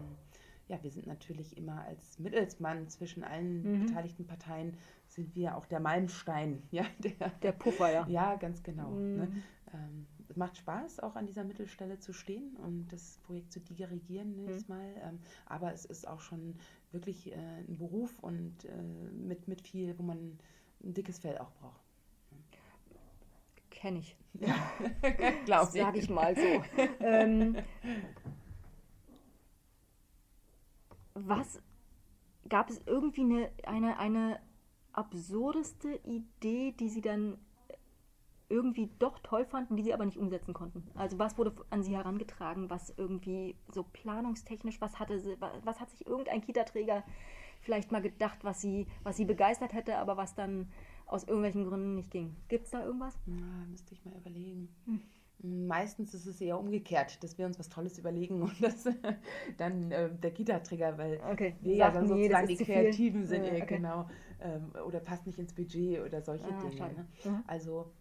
ja, 0.68 0.82
wir 0.82 0.90
sind 0.90 1.06
natürlich 1.06 1.58
immer 1.58 1.82
als 1.82 2.18
Mittelsmann 2.18 2.88
zwischen 2.88 3.22
allen 3.22 3.62
mhm. 3.62 3.86
beteiligten 3.86 4.26
Parteien 4.26 4.78
sind 5.16 5.34
wir 5.34 5.56
auch 5.56 5.66
der 5.66 5.80
Malmstein. 5.80 6.62
Ja, 6.70 6.84
der, 6.98 7.30
der 7.42 7.52
Puffer, 7.52 7.90
ja. 7.90 8.06
Ja, 8.06 8.36
ganz 8.36 8.62
genau. 8.62 8.90
Mhm. 8.90 9.16
Ne? 9.16 9.42
Ähm, 9.72 10.06
es 10.28 10.36
macht 10.36 10.56
Spaß, 10.58 11.00
auch 11.00 11.16
an 11.16 11.26
dieser 11.26 11.44
Mittelstelle 11.44 11.98
zu 11.98 12.12
stehen 12.12 12.56
und 12.56 12.88
das 12.88 13.18
Projekt 13.24 13.52
zu 13.52 13.60
dirigieren 13.60 14.36
nächstes 14.36 14.68
mhm. 14.68 14.74
Mal. 14.74 14.94
Ähm, 15.02 15.18
aber 15.46 15.72
es 15.72 15.84
ist 15.84 16.06
auch 16.06 16.20
schon 16.20 16.56
wirklich 16.92 17.32
äh, 17.32 17.36
ein 17.36 17.78
Beruf 17.78 18.18
und 18.20 18.64
äh, 18.64 18.82
mit, 19.12 19.48
mit 19.48 19.62
viel, 19.62 19.98
wo 19.98 20.02
man 20.02 20.38
ein 20.84 20.94
dickes 20.94 21.18
Fell 21.18 21.38
auch 21.38 21.50
braucht. 21.52 21.80
Kenne 23.70 23.98
ich. 23.98 24.16
Ja, 24.38 24.54
glaube 25.46 25.70
ich. 25.72 25.80
Sag 25.82 25.96
ich 25.96 26.10
mal 26.10 26.36
so. 26.36 26.62
ähm, 27.00 27.56
was 31.14 31.62
gab 32.50 32.68
es 32.68 32.82
irgendwie 32.84 33.22
eine, 33.22 33.50
eine, 33.64 33.98
eine 33.98 34.40
absurdeste 34.96 36.00
Idee, 36.04 36.72
die 36.72 36.88
Sie 36.88 37.00
dann 37.00 37.38
irgendwie 38.48 38.90
doch 38.98 39.18
toll 39.20 39.44
fanden, 39.44 39.76
die 39.76 39.82
sie 39.82 39.94
aber 39.94 40.04
nicht 40.04 40.18
umsetzen 40.18 40.54
konnten. 40.54 40.88
Also 40.94 41.18
was 41.18 41.36
wurde 41.36 41.52
an 41.70 41.82
sie 41.82 41.96
herangetragen, 41.96 42.70
was 42.70 42.94
irgendwie 42.96 43.56
so 43.72 43.82
planungstechnisch, 43.82 44.80
was 44.80 45.00
hatte 45.00 45.18
sie, 45.18 45.36
was 45.64 45.80
hat 45.80 45.90
sich 45.90 46.06
irgendein 46.06 46.42
Kita-Träger 46.42 47.02
vielleicht 47.60 47.90
mal 47.90 48.02
gedacht, 48.02 48.38
was 48.42 48.60
sie, 48.60 48.86
was 49.02 49.16
sie 49.16 49.24
begeistert 49.24 49.72
hätte, 49.72 49.98
aber 49.98 50.16
was 50.16 50.34
dann 50.34 50.70
aus 51.06 51.24
irgendwelchen 51.24 51.64
Gründen 51.64 51.94
nicht 51.94 52.10
ging. 52.10 52.36
Gibt 52.48 52.66
es 52.66 52.70
da 52.70 52.84
irgendwas? 52.84 53.18
Na, 53.26 53.66
müsste 53.68 53.94
ich 53.94 54.04
mal 54.04 54.16
überlegen. 54.16 54.68
Hm. 54.84 55.02
Meistens 55.42 56.14
ist 56.14 56.26
es 56.26 56.40
eher 56.40 56.58
umgekehrt, 56.58 57.22
dass 57.22 57.36
wir 57.36 57.46
uns 57.46 57.58
was 57.58 57.68
Tolles 57.68 57.98
überlegen 57.98 58.42
und 58.42 58.62
das 58.62 58.84
dann 59.58 59.90
äh, 59.92 60.10
der 60.10 60.30
Kita-Träger, 60.30 60.96
weil 60.96 61.20
okay. 61.30 61.54
wir 61.60 61.76
ja 61.76 61.90
dann 61.90 62.08
sozusagen 62.08 62.46
die 62.46 62.56
Kreativen 62.56 63.26
sind, 63.26 63.44
ja, 63.44 63.52
okay. 63.52 63.66
genau, 63.66 64.08
ähm, 64.40 64.72
oder 64.86 65.00
passt 65.00 65.26
nicht 65.26 65.38
ins 65.38 65.52
Budget 65.52 66.00
oder 66.00 66.22
solche 66.22 66.48
ah, 66.48 66.60
Dinge. 66.60 66.92
Ne? 66.94 67.06
Mhm. 67.24 67.44
Also 67.46 67.92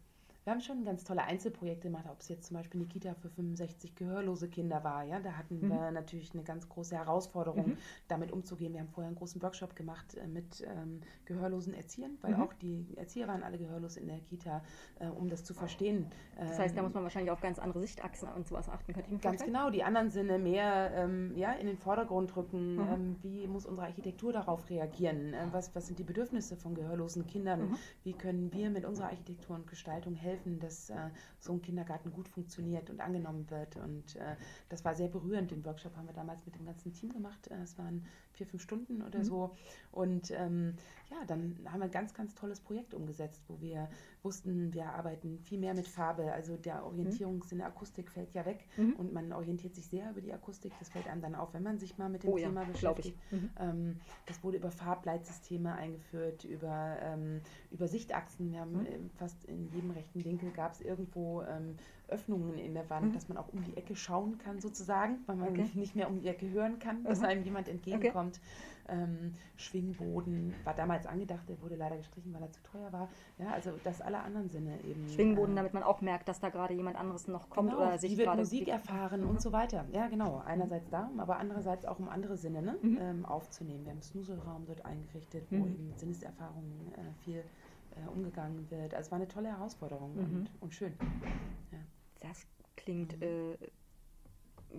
wir 0.45 0.53
haben 0.53 0.61
schon 0.61 0.85
ganz 0.85 1.03
tolle 1.03 1.23
Einzelprojekte 1.23 1.87
gemacht, 1.87 2.05
ob 2.07 2.21
es 2.21 2.29
jetzt 2.29 2.45
zum 2.45 2.57
Beispiel 2.57 2.79
eine 2.79 2.87
Kita 2.87 3.15
für 3.15 3.29
65 3.29 3.95
gehörlose 3.95 4.47
Kinder 4.47 4.83
war. 4.83 5.03
Ja, 5.03 5.19
da 5.19 5.31
hatten 5.31 5.59
mhm. 5.59 5.69
wir 5.69 5.89
natürlich 5.89 6.35
eine 6.35 6.43
ganz 6.43 6.69
große 6.69 6.95
Herausforderung, 6.95 7.69
mhm. 7.69 7.77
damit 8.07 8.31
umzugehen. 8.31 8.73
Wir 8.73 8.81
haben 8.81 8.89
vorher 8.89 9.07
einen 9.07 9.17
großen 9.17 9.41
Workshop 9.41 9.75
gemacht 9.75 10.13
äh, 10.13 10.27
mit 10.27 10.61
ähm, 10.61 11.01
gehörlosen 11.25 11.73
Erziehern, 11.73 12.19
weil 12.21 12.35
mhm. 12.35 12.43
auch 12.43 12.53
die 12.53 12.95
Erzieher 12.95 13.27
waren 13.27 13.41
alle 13.41 13.57
gehörlos 13.57 13.97
in 13.97 14.05
der 14.05 14.19
Kita, 14.19 14.61
äh, 14.99 15.07
um 15.07 15.29
das 15.29 15.43
zu 15.43 15.55
verstehen. 15.55 16.11
Das 16.37 16.59
heißt, 16.59 16.75
da 16.75 16.79
ähm, 16.81 16.85
muss 16.85 16.93
man 16.93 17.01
wahrscheinlich 17.01 17.31
auf 17.31 17.41
ganz 17.41 17.57
andere 17.57 17.81
Sichtachsen 17.81 18.29
und 18.29 18.47
sowas 18.47 18.69
achten, 18.69 18.93
könnte 18.93 19.07
ich 19.09 19.13
mir 19.13 19.21
Ganz 19.21 19.43
genau, 19.43 19.71
die 19.71 19.81
anderen 19.81 20.11
Sinne 20.11 20.37
mehr 20.37 20.91
ähm, 20.93 21.35
ja, 21.35 21.53
in 21.53 21.65
den 21.65 21.77
Vordergrund 21.77 22.35
rücken. 22.35 22.75
Mhm. 22.75 22.93
Ähm, 22.93 23.15
wie 23.23 23.47
muss 23.47 23.65
unsere 23.65 23.87
Architektur 23.87 24.31
darauf 24.31 24.69
reagieren? 24.69 25.33
Äh, 25.33 25.47
was, 25.51 25.73
was 25.73 25.87
sind 25.87 25.97
die 25.97 26.03
Bedürfnisse 26.03 26.55
von 26.55 26.75
gehörlosen 26.75 27.25
Kindern? 27.25 27.69
Mhm. 27.69 27.77
Wie 28.03 28.13
können 28.13 28.53
wir 28.53 28.69
mit 28.69 28.85
unserer 28.85 29.07
Architektur 29.07 29.55
und 29.55 29.65
Gestaltung 29.65 30.13
helfen? 30.13 30.34
Helfen, 30.35 30.59
dass 30.59 30.89
äh, 30.89 31.09
so 31.39 31.53
ein 31.53 31.61
Kindergarten 31.61 32.11
gut 32.11 32.27
funktioniert 32.27 32.89
und 32.89 32.99
angenommen 32.99 33.49
wird. 33.49 33.77
Und 33.77 34.15
äh, 34.15 34.35
das 34.69 34.83
war 34.83 34.95
sehr 34.95 35.07
berührend. 35.07 35.51
Den 35.51 35.63
Workshop 35.65 35.95
haben 35.95 36.07
wir 36.07 36.13
damals 36.13 36.45
mit 36.45 36.55
dem 36.55 36.65
ganzen 36.65 36.93
Team 36.93 37.11
gemacht. 37.13 37.47
Äh, 37.47 37.61
es 37.63 37.77
waren 37.77 38.05
vier, 38.33 38.45
fünf 38.45 38.61
Stunden 38.61 39.01
oder 39.01 39.19
mhm. 39.19 39.23
so. 39.23 39.55
Und 39.91 40.31
ähm, 40.31 40.75
ja, 41.09 41.17
dann 41.27 41.57
haben 41.65 41.79
wir 41.79 41.85
ein 41.85 41.91
ganz, 41.91 42.13
ganz 42.13 42.35
tolles 42.35 42.59
Projekt 42.59 42.93
umgesetzt, 42.93 43.41
wo 43.47 43.59
wir 43.61 43.89
wussten, 44.23 44.73
wir 44.73 44.87
arbeiten 44.87 45.39
viel 45.39 45.59
mehr 45.59 45.73
mit 45.73 45.87
Farbe. 45.87 46.33
Also 46.33 46.57
der 46.57 46.81
mhm. 46.81 46.87
Orientierungssinn 46.87 47.59
der 47.59 47.67
Akustik 47.67 48.11
fällt 48.11 48.33
ja 48.33 48.45
weg 48.45 48.65
mhm. 48.77 48.93
und 48.93 49.13
man 49.13 49.31
orientiert 49.31 49.75
sich 49.75 49.87
sehr 49.87 50.09
über 50.11 50.21
die 50.21 50.33
Akustik. 50.33 50.73
Das 50.79 50.89
fällt 50.89 51.07
einem 51.07 51.21
dann 51.21 51.35
auf, 51.35 51.53
wenn 51.53 51.63
man 51.63 51.77
sich 51.77 51.97
mal 51.97 52.09
mit 52.09 52.23
dem 52.23 52.31
oh, 52.31 52.37
Thema 52.37 52.61
ja, 52.63 52.67
beschäftigt. 52.67 53.17
Mhm. 53.31 53.49
Ähm, 53.59 53.99
das 54.25 54.43
wurde 54.43 54.57
über 54.57 54.71
Farbleitsysteme 54.71 55.73
eingeführt, 55.73 56.43
über, 56.43 56.97
ähm, 57.01 57.41
über 57.71 57.87
Sichtachsen. 57.87 58.51
Wir 58.51 58.61
haben 58.61 58.79
mhm. 58.79 58.85
Äh, 58.85 58.99
fast 59.15 59.45
in 59.45 59.67
jedem 59.69 59.91
rechten 59.91 60.19
Winkel 60.25 60.51
gab 60.51 60.73
es 60.73 60.81
irgendwo 60.81 61.43
ähm, 61.43 61.75
Öffnungen 62.07 62.57
in 62.57 62.73
der 62.73 62.89
Wand, 62.89 63.07
mhm. 63.07 63.13
dass 63.13 63.29
man 63.29 63.37
auch 63.37 63.47
um 63.53 63.63
die 63.63 63.77
Ecke 63.77 63.95
schauen 63.95 64.37
kann 64.37 64.59
sozusagen, 64.59 65.19
weil 65.25 65.35
man 65.37 65.49
okay. 65.49 65.69
nicht 65.73 65.95
mehr 65.95 66.09
um 66.09 66.19
die 66.19 66.27
Ecke 66.27 66.49
hören 66.49 66.79
kann, 66.79 67.03
dass 67.03 67.19
mhm. 67.19 67.25
einem 67.25 67.43
jemand 67.43 67.69
entgegenkommt. 67.69 68.39
Okay. 68.39 68.45
Ähm, 68.87 69.33
Schwingboden 69.55 70.53
war 70.63 70.75
damals 70.75 71.07
angedacht, 71.07 71.49
der 71.49 71.59
wurde 71.61 71.75
leider 71.75 71.97
gestrichen, 71.97 72.31
weil 72.33 72.43
er 72.43 72.51
zu 72.51 72.61
teuer 72.61 72.91
war. 72.93 73.09
Ja, 73.39 73.51
also 73.51 73.71
das 73.83 73.99
alle 73.99 74.19
anderen 74.19 74.49
Sinne 74.49 74.77
eben. 74.83 75.09
Schwingboden, 75.09 75.53
äh, 75.53 75.57
damit 75.57 75.73
man 75.73 75.81
auch 75.81 76.01
merkt, 76.01 76.27
dass 76.27 76.39
da 76.39 76.49
gerade 76.49 76.75
jemand 76.75 76.95
anderes 76.95 77.27
noch 77.27 77.49
kommt 77.49 77.71
genau, 77.71 77.81
oder 77.81 77.97
sich 77.97 78.15
wird 78.15 78.35
Musik 78.35 78.67
erfahren 78.67 79.21
mhm. 79.21 79.29
und 79.29 79.41
so 79.41 79.51
weiter. 79.51 79.85
Ja, 79.91 80.07
genau. 80.07 80.43
Einerseits 80.45 80.89
darum, 80.89 81.19
aber 81.19 81.37
andererseits 81.37 81.85
auch 81.85 81.97
um 81.97 82.09
andere 82.09 82.37
Sinne 82.37 82.61
ne, 82.61 82.77
mhm. 82.79 82.97
ähm, 83.01 83.25
aufzunehmen. 83.25 83.85
Wir 83.85 83.91
haben 83.91 83.97
einen 83.97 84.03
Snuselraum 84.03 84.65
dort 84.67 84.85
eingerichtet, 84.85 85.47
wo 85.49 85.55
mhm. 85.55 85.73
eben 85.73 85.93
Sinneserfahrungen 85.95 86.93
äh, 86.93 87.23
viel 87.23 87.43
äh, 87.95 88.09
umgegangen 88.09 88.69
wird. 88.69 88.93
Also 88.93 89.07
es 89.07 89.11
war 89.11 89.17
eine 89.17 89.27
tolle 89.27 89.49
Herausforderung 89.49 90.15
mhm. 90.15 90.19
und, 90.19 90.49
und, 90.61 90.73
schön. 90.73 90.93
Ja. 91.71 91.79
Das 92.21 92.45
klingt 92.75 93.19
mhm. 93.19 93.23
äh, 93.23 93.57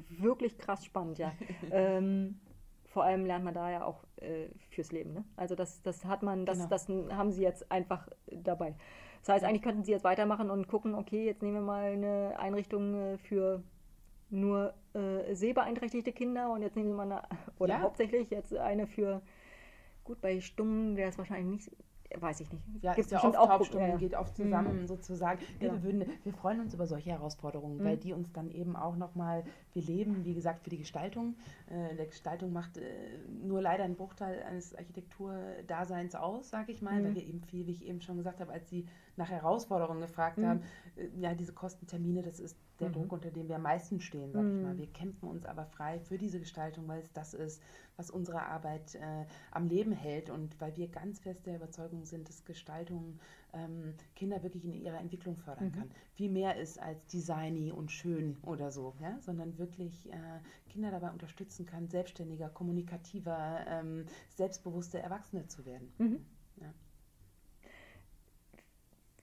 wirklich 0.08 0.58
krass 0.58 0.84
spannend, 0.84 1.18
ja. 1.18 1.32
ähm, 1.70 2.40
vor 2.86 3.04
allem 3.04 3.26
lernt 3.26 3.44
man 3.44 3.52
da 3.52 3.70
ja 3.70 3.84
auch 3.84 4.04
äh, 4.16 4.48
fürs 4.70 4.92
Leben. 4.92 5.12
Ne? 5.12 5.24
Also 5.36 5.54
das, 5.54 5.82
das 5.82 6.04
hat 6.04 6.22
man, 6.22 6.46
das, 6.46 6.58
genau. 6.58 6.70
das 6.70 6.88
haben 6.88 7.30
sie 7.30 7.42
jetzt 7.42 7.70
einfach 7.70 8.08
dabei. 8.30 8.74
Das 9.20 9.34
heißt, 9.34 9.44
eigentlich 9.44 9.62
könnten 9.62 9.84
sie 9.84 9.92
jetzt 9.92 10.04
weitermachen 10.04 10.50
und 10.50 10.68
gucken, 10.68 10.94
okay, 10.94 11.26
jetzt 11.26 11.42
nehmen 11.42 11.56
wir 11.56 11.60
mal 11.60 11.92
eine 11.92 12.38
Einrichtung 12.38 12.94
äh, 12.94 13.18
für 13.18 13.62
nur 14.30 14.74
äh, 14.94 15.34
sehbeeinträchtigte 15.34 16.12
Kinder 16.12 16.50
und 16.50 16.62
jetzt 16.62 16.76
nehmen 16.76 16.90
wir 16.90 16.96
mal 16.96 17.12
eine, 17.12 17.22
oder 17.58 17.74
ja. 17.74 17.80
hauptsächlich 17.80 18.30
jetzt 18.30 18.54
eine 18.54 18.86
für, 18.86 19.22
gut, 20.04 20.20
bei 20.20 20.40
Stummen 20.40 20.96
wäre 20.96 21.10
es 21.10 21.18
wahrscheinlich 21.18 21.68
nicht 21.68 21.76
weiß 22.18 22.40
ich 22.40 22.52
nicht. 22.52 22.62
Ja, 22.82 22.94
Gibt's 22.94 23.12
ist 23.12 23.22
ja 23.22 23.28
oft 23.28 23.36
auch 23.36 23.48
Taubstummen, 23.48 23.90
ja. 23.90 23.96
geht 23.96 24.14
oft 24.14 24.36
zusammen 24.36 24.82
mhm. 24.82 24.86
sozusagen. 24.86 25.40
Ja. 25.60 25.72
wir, 25.72 25.82
würden, 25.82 26.04
wir 26.22 26.32
freuen 26.32 26.60
uns 26.60 26.74
über 26.74 26.86
solche 26.86 27.10
Herausforderungen, 27.10 27.78
mhm. 27.78 27.84
weil 27.84 27.96
die 27.96 28.12
uns 28.12 28.32
dann 28.32 28.50
eben 28.50 28.76
auch 28.76 28.96
nochmal, 28.96 29.44
wir 29.72 29.82
leben, 29.82 30.24
wie 30.24 30.34
gesagt, 30.34 30.62
für 30.62 30.70
die 30.70 30.78
Gestaltung. 30.78 31.36
Äh, 31.68 31.96
der 31.96 32.06
Gestaltung 32.06 32.52
macht 32.52 32.76
äh, 32.78 32.82
nur 33.42 33.60
leider 33.60 33.84
einen 33.84 33.96
Bruchteil 33.96 34.42
eines 34.42 34.74
Architekturdaseins 34.74 36.14
aus, 36.14 36.50
sage 36.50 36.72
ich 36.72 36.82
mal, 36.82 37.00
mhm. 37.00 37.04
weil 37.06 37.14
wir 37.16 37.26
eben 37.26 37.42
viel, 37.42 37.66
wie 37.66 37.72
ich 37.72 37.86
eben 37.86 38.00
schon 38.00 38.16
gesagt 38.16 38.40
habe, 38.40 38.52
als 38.52 38.68
Sie 38.68 38.86
nach 39.16 39.30
Herausforderungen 39.30 40.00
gefragt 40.00 40.38
mhm. 40.38 40.46
haben, 40.46 40.60
äh, 40.96 41.08
ja, 41.18 41.34
diese 41.34 41.52
Kostentermine, 41.52 42.22
das 42.22 42.40
ist 42.40 42.56
der 42.80 42.88
mhm. 42.88 42.92
Druck, 42.92 43.12
unter 43.12 43.30
dem 43.30 43.48
wir 43.48 43.56
am 43.56 43.62
meisten 43.62 44.00
stehen, 44.00 44.32
sage 44.32 44.48
ich 44.48 44.62
mal. 44.62 44.74
Mhm. 44.74 44.78
Wir 44.78 44.92
kämpfen 44.92 45.28
uns 45.28 45.46
aber 45.46 45.64
frei 45.64 46.00
für 46.00 46.18
diese 46.18 46.38
Gestaltung, 46.38 46.86
weil 46.88 47.00
es 47.00 47.12
das 47.12 47.34
ist, 47.34 47.62
was 47.96 48.10
unsere 48.10 48.42
Arbeit 48.42 48.94
äh, 48.96 49.24
am 49.50 49.66
Leben 49.66 49.92
hält 49.92 50.28
und 50.28 50.60
weil 50.60 50.76
wir 50.76 50.88
ganz 50.88 51.20
fest 51.20 51.46
der 51.46 51.56
Überzeugung 51.56 52.04
sind, 52.04 52.28
dass 52.28 52.44
Gestaltung 52.44 53.18
ähm, 53.54 53.94
Kinder 54.14 54.42
wirklich 54.42 54.64
in 54.64 54.74
ihrer 54.74 55.00
Entwicklung 55.00 55.36
fördern 55.36 55.68
mhm. 55.68 55.72
kann. 55.72 55.90
Viel 56.12 56.30
mehr 56.30 56.56
ist 56.56 56.78
als 56.78 57.06
designy 57.06 57.72
und 57.72 57.90
schön 57.90 58.36
oder 58.42 58.70
so, 58.70 58.94
ja? 59.00 59.18
sondern 59.20 59.56
wirklich 59.58 60.10
äh, 60.12 60.40
Kinder 60.68 60.90
dabei 60.90 61.10
unterstützen 61.10 61.64
kann, 61.64 61.88
selbstständiger, 61.88 62.50
kommunikativer, 62.50 63.64
ähm, 63.68 64.04
selbstbewusste 64.34 64.98
Erwachsene 64.98 65.46
zu 65.46 65.64
werden. 65.64 65.92
Mhm. 65.98 66.26
Ja. 66.60 66.72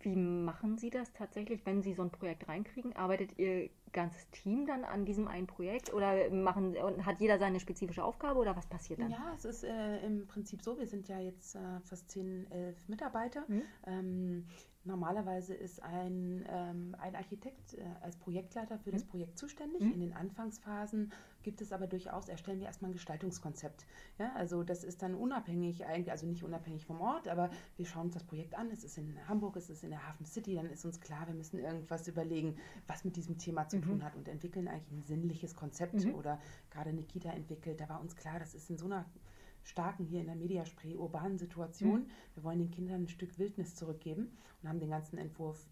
Wie 0.04 0.16
machen 0.16 0.78
Sie 0.78 0.90
das 0.90 1.14
tatsächlich, 1.14 1.66
wenn 1.66 1.82
Sie 1.82 1.94
so 1.94 2.02
ein 2.02 2.12
Projekt 2.12 2.48
reinkriegen? 2.48 2.96
Arbeitet 2.96 3.38
Ihr 3.38 3.70
ganzes 3.92 4.30
Team 4.32 4.66
dann 4.66 4.84
an 4.84 5.06
diesem 5.06 5.28
einen 5.28 5.48
Projekt 5.48 5.94
oder 5.94 6.30
machen, 6.32 6.76
hat 7.06 7.20
jeder 7.20 7.40
seine 7.40 7.60
spezifische 7.60 8.04
Aufgabe 8.04 8.40
oder 8.40 8.56
was 8.56 8.68
passiert 8.68 9.00
dann? 9.00 9.12
Ja, 9.12 9.34
es 9.36 9.46
ist 9.46 9.64
äh, 9.64 10.06
im 10.06 10.28
Prinzip 10.28 10.62
so, 10.62 10.78
wir 10.78 10.88
sind 10.88 11.08
ja 11.08 11.20
jetzt 11.20 11.56
äh, 11.56 11.80
fast 11.82 12.10
10, 12.12 12.52
11 12.52 12.90
Mitarbeiter. 12.90 13.46
Mhm. 13.48 13.62
Ähm, 13.86 14.46
Normalerweise 14.86 15.54
ist 15.54 15.82
ein, 15.82 16.46
ähm, 16.50 16.96
ein 17.00 17.16
Architekt 17.16 17.76
äh, 17.76 17.84
als 18.02 18.18
Projektleiter 18.18 18.78
für 18.80 18.90
mhm. 18.90 18.94
das 18.94 19.06
Projekt 19.06 19.40
zuständig. 19.40 19.82
Mhm. 19.82 19.94
In 19.94 20.00
den 20.02 20.14
Anfangsphasen 20.14 21.14
gibt 21.44 21.62
es 21.62 21.72
aber 21.72 21.88
durchaus, 21.88 22.30
erstellen 22.30 22.60
wir 22.60 22.68
erstmal 22.68 22.92
ein 22.92 22.94
Gestaltungskonzept. 22.94 23.86
Ja, 24.18 24.34
also 24.36 24.64
das 24.64 24.84
ist 24.84 25.02
dann 25.02 25.16
unabhängig, 25.16 25.86
eigentlich, 25.86 26.12
also 26.12 26.26
nicht 26.26 26.44
unabhängig 26.44 26.86
vom 26.86 27.02
Ort, 27.02 27.28
aber 27.28 27.50
wir 27.76 27.86
schauen 27.86 28.06
uns 28.06 28.14
das 28.14 28.24
Projekt 28.24 28.56
an. 28.56 28.70
Es 28.72 28.84
ist 28.84 28.98
in 28.98 29.18
Hamburg, 29.28 29.56
es 29.58 29.70
ist 29.70 29.84
in 29.84 29.90
der 29.90 30.08
Hafen 30.08 30.26
City, 30.26 30.56
dann 30.56 30.70
ist 30.70 30.86
uns 30.86 31.00
klar, 31.00 31.28
wir 31.28 31.36
müssen 31.36 31.60
irgendwas 31.60 32.08
überlegen, 32.08 32.56
was 32.88 33.04
mit 33.04 33.16
diesem 33.16 33.38
Thema 33.38 33.68
zu 33.68 33.78
mhm. 33.78 33.82
tun 33.84 34.04
hat 34.04 34.16
und 34.16 34.28
entwickeln 34.28 34.68
eigentlich 34.68 34.92
ein 34.92 35.04
sinnliches 35.04 35.56
Konzept. 35.56 36.06
Mhm. 36.06 36.16
Oder 36.16 36.40
gerade 36.70 36.94
Nikita 36.94 37.30
entwickelt, 37.30 37.80
da 37.80 37.90
war 37.90 38.02
uns 38.02 38.16
klar, 38.16 38.40
das 38.40 38.54
ist 38.54 38.70
in 38.70 38.78
so 38.78 38.86
einer 38.86 39.06
starken 39.64 40.06
hier 40.06 40.20
in 40.20 40.28
der 40.28 40.36
Mediaspray 40.36 40.96
urbanen 40.96 41.38
Situation. 41.38 42.02
Mhm. 42.02 42.08
Wir 42.36 42.44
wollen 42.44 42.60
den 42.60 42.72
Kindern 42.72 43.04
ein 43.04 43.08
Stück 43.08 43.38
Wildnis 43.40 43.76
zurückgeben 43.76 44.38
und 44.62 44.70
haben 44.70 44.80
den 44.80 44.90
ganzen 44.90 45.18
Entwurf 45.18 45.68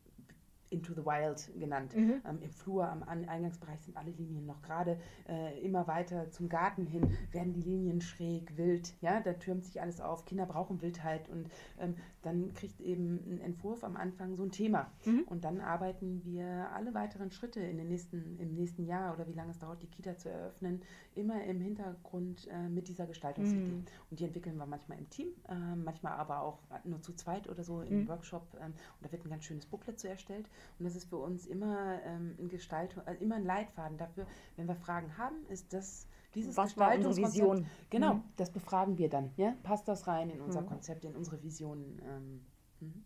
Into 0.72 0.94
the 0.94 1.06
Wild 1.06 1.51
genannt. 1.60 1.96
Mhm. 1.96 2.22
Ähm, 2.28 2.40
Im 2.42 2.51
Flur, 2.51 2.88
am 2.88 3.04
Eingangsbereich 3.04 3.82
sind 3.82 3.98
alle 3.98 4.12
Linien 4.12 4.46
noch 4.46 4.62
gerade. 4.62 4.98
Äh, 5.28 5.60
immer 5.60 5.86
weiter 5.88 6.32
zum 6.32 6.50
Garten 6.50 6.86
hin 6.86 7.12
werden 7.32 7.54
die 7.54 7.62
Linien 7.62 8.01
schräg, 8.01 8.58
wild. 8.58 8.94
Ja, 9.01 9.20
da 9.20 9.34
türmt 9.34 9.66
sich 9.66 9.82
alles 9.82 10.00
auf. 10.00 10.25
Kinder 10.25 10.46
brauchen 10.46 10.82
Wildheit 10.82 11.30
und 11.30 11.50
ähm, 11.80 11.96
dann 12.22 12.54
kriegt 12.54 12.80
eben 12.80 13.20
ein 13.28 13.42
Entwurf 13.42 13.84
am 13.84 13.98
Anfang 13.98 14.36
so 14.38 14.44
ein 14.44 14.51
Thema. 14.51 14.90
Mhm. 15.06 15.24
Und 15.25 15.44
dann 15.44 15.60
arbeiten 15.60 16.24
wir 16.24 16.70
alle 16.74 16.94
weiteren 16.94 17.32
Schritte 17.32 17.60
in 17.60 17.78
den 17.78 17.90
nächsten, 17.90 18.40
im 18.40 18.54
nächsten 18.56 18.86
Jahr 18.86 19.13
oder 19.13 19.28
wie 19.28 19.34
lange 19.34 19.51
es 19.51 19.60
dauert, 19.60 19.82
die 19.82 19.88
Kita 19.88 20.18
zu 20.18 20.30
eröffnen, 20.30 20.82
immer 21.16 21.44
im 21.44 21.60
Hintergrund 21.60 22.48
äh, 22.48 22.70
mit 22.70 22.88
dieser 22.88 23.08
Gestaltungsidee. 23.08 23.60
Mhm. 23.60 23.86
Und 24.10 24.20
die 24.20 24.24
entwickeln 24.24 24.56
wir 24.56 24.66
manchmal 24.66 25.00
im 25.00 25.10
Team, 25.10 25.28
äh, 25.50 25.75
manchmal 25.75 26.13
aber 26.13 26.42
auch 26.42 26.60
nur 26.86 27.01
zu 27.01 27.13
zweit 27.13 27.50
oder 27.50 27.63
so 27.63 27.82
im 27.82 28.04
mhm. 28.04 28.08
Workshop. 28.08 28.48
Ähm, 28.62 28.68
und 28.72 29.06
da 29.06 29.12
wird 29.12 29.25
ein 29.25 29.30
ganz 29.30 29.44
schönes 29.44 29.66
Booklet 29.66 30.00
zu 30.00 30.08
erstellt. 30.08 30.48
Und 30.80 30.86
das 30.86 30.96
ist 30.96 31.10
für 31.10 31.18
uns 31.18 31.46
immer 31.46 32.01
ähm, 32.06 32.36
ein 32.39 32.50
Gestaltung, 32.50 33.03
also 33.06 33.24
immer 33.24 33.36
ein 33.36 33.46
Leitfaden 33.46 33.98
dafür, 33.98 34.25
wenn 34.56 34.68
wir 34.68 34.75
Fragen 34.75 35.18
haben, 35.18 35.36
ist 35.50 35.74
das 35.74 36.08
dieses 36.34 36.56
Was 36.56 36.77
war 36.77 36.94
unsere 36.96 37.18
Vision? 37.18 37.65
Genau, 37.89 38.15
mhm. 38.15 38.24
das 38.38 38.51
befragen 38.51 38.98
wir 38.98 39.10
dann. 39.10 39.32
Ja? 39.36 39.53
Passt 39.63 39.88
das 39.88 40.08
rein 40.08 40.30
in 40.30 40.41
unser 40.41 40.62
mhm. 40.62 40.68
Konzept, 40.68 41.06
in 41.06 41.15
unsere 41.15 41.44
Vision? 41.44 42.01
Ähm, 42.08 42.46
mhm. 42.80 43.03